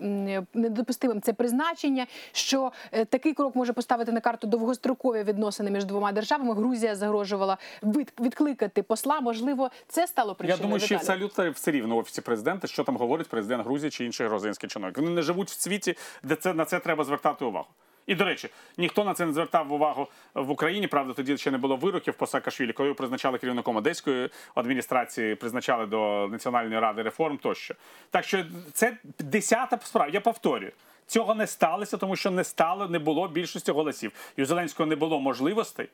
[0.54, 2.06] недопустимим це призначення.
[2.32, 6.54] Що е, такий крок може поставити на карту довгострокові відносини між двома державами.
[6.54, 9.20] Грузія загрожувала від- відкликати посла.
[9.20, 11.08] Можливо, це стало Я думаю, що Віталій?
[11.10, 14.98] абсолютно все рівно в офісі президента, що там говорить президент Грузії чи інший грузинський чиновник.
[15.06, 17.68] Вони не живуть в світі, де це на це треба звертати увагу.
[18.06, 18.48] І до речі,
[18.78, 20.86] ніхто на це не звертав увагу в Україні.
[20.86, 26.28] Правда, тоді ще не було вироків по Саакашвілі, коли призначали керівником одеської адміністрації, призначали до
[26.32, 27.74] Національної ради реформ тощо.
[28.10, 30.10] Так що це десята справа.
[30.12, 30.72] Я повторюю.
[31.06, 34.12] Цього не сталося, тому що не стало, не було більшості голосів.
[34.36, 35.88] І у Зеленського не було можливостей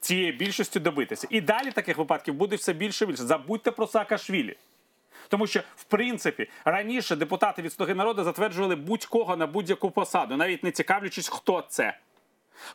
[0.00, 1.26] цієї більшості добитися.
[1.30, 3.22] І далі таких випадків буде все більше і більше.
[3.22, 4.56] Забудьте про Саакашвілі.
[5.28, 10.64] Тому що, в принципі, раніше депутати від Слуги народу затверджували будь-кого на будь-яку посаду, навіть
[10.64, 11.98] не цікавлячись, хто це.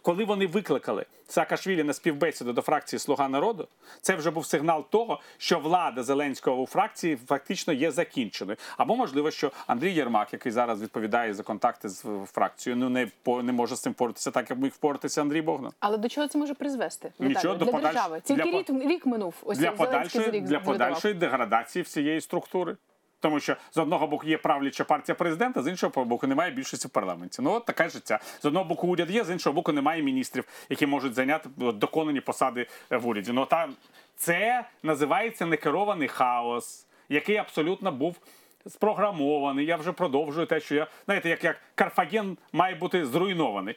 [0.01, 3.67] Коли вони викликали Саакашвілі на співбесіду до фракції Слуга народу,
[4.01, 8.57] це вже був сигнал того, що влада Зеленського у фракції фактично є закінченою.
[8.77, 13.43] Або можливо, що Андрій Єрмак, який зараз відповідає за контакти з фракцією, ну не по
[13.43, 15.71] не може з цим впоратися так, як міг впоратися Андрій Богдан.
[15.79, 17.11] Але до чого це може призвести?
[17.19, 18.21] Нічого, до для подальш- держави.
[18.23, 19.36] Тільки для рік, рік минув.
[19.43, 22.75] Ось для подальшої, рік для подальшої деградації всієї структури.
[23.24, 26.91] Тому що з одного боку є правляча партія президента, з іншого боку немає більшості в
[26.91, 27.41] парламенті.
[27.41, 28.19] Ну от таке життя.
[28.41, 32.67] З одного боку уряд є, з іншого боку немає міністрів, які можуть зайняти доконані посади
[32.89, 33.32] в уряді.
[33.32, 33.74] Ну там
[34.15, 38.15] це називається некерований хаос, який абсолютно був
[38.67, 39.65] спрограмований.
[39.65, 43.76] Я вже продовжую те, що я знаєте, як, як Карфаген має бути зруйнований.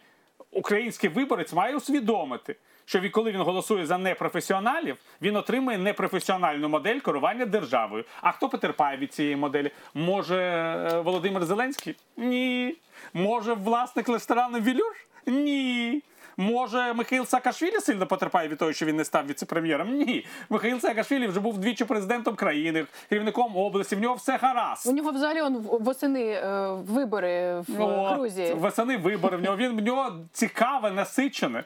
[0.50, 2.56] український виборець має усвідомити,
[2.86, 8.04] що коли він голосує за непрофесіоналів, він отримує непрофесіональну модель керування державою.
[8.20, 9.70] А хто потерпає від цієї моделі?
[9.94, 11.96] Може е, Володимир Зеленський?
[12.16, 12.76] Ні.
[13.14, 15.06] Може власник ресторану Вілюш?
[15.26, 16.02] Ні.
[16.38, 19.92] Може, Михайло Саакашвілі сильно потерпає від того, що він не став віцепрем'єром?
[19.94, 20.26] Ні.
[20.50, 23.96] Михайло Саакашвілі вже був двічі президентом країни, керівником області.
[23.96, 24.86] В нього все гаразд.
[24.86, 28.54] У нього взагалі он в- восени е, вибори в О, Грузії.
[28.54, 29.36] Восени вибори.
[29.36, 31.64] В нього він в нього цікаве, насичене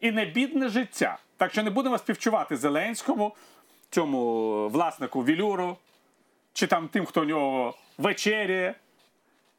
[0.00, 1.18] і не бідне життя.
[1.36, 3.36] Так що не будемо співчувати Зеленському,
[3.90, 5.76] цьому власнику Вілюру,
[6.52, 8.74] чи там тим, хто у нього вечеряє,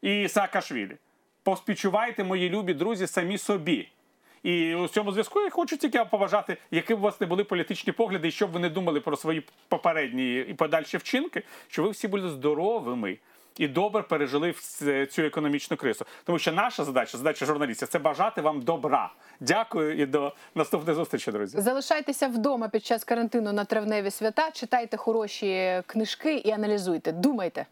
[0.02, 0.98] і Саакашвілі.
[1.44, 3.89] Поспівчувайте, мої любі друзі, самі собі.
[4.44, 7.94] І у цьому зв'язку я хочу тільки побажати, які б у вас не були політичні
[7.94, 11.89] погляди, і що б ви не думали про свої попередні і подальші вчинки, що ви
[11.89, 13.18] всі були здоровими
[13.58, 14.54] і добре пережили
[15.12, 16.06] цю економічну кризу.
[16.24, 19.14] Тому що наша задача, задача журналістів, це бажати вам добра.
[19.39, 21.62] Дякую і до наступної зустрічі, друзі.
[21.62, 24.52] Залишайтеся вдома під час карантину на травневі свята.
[24.52, 27.12] Читайте хороші книжки і аналізуйте.
[27.12, 27.66] Думайте.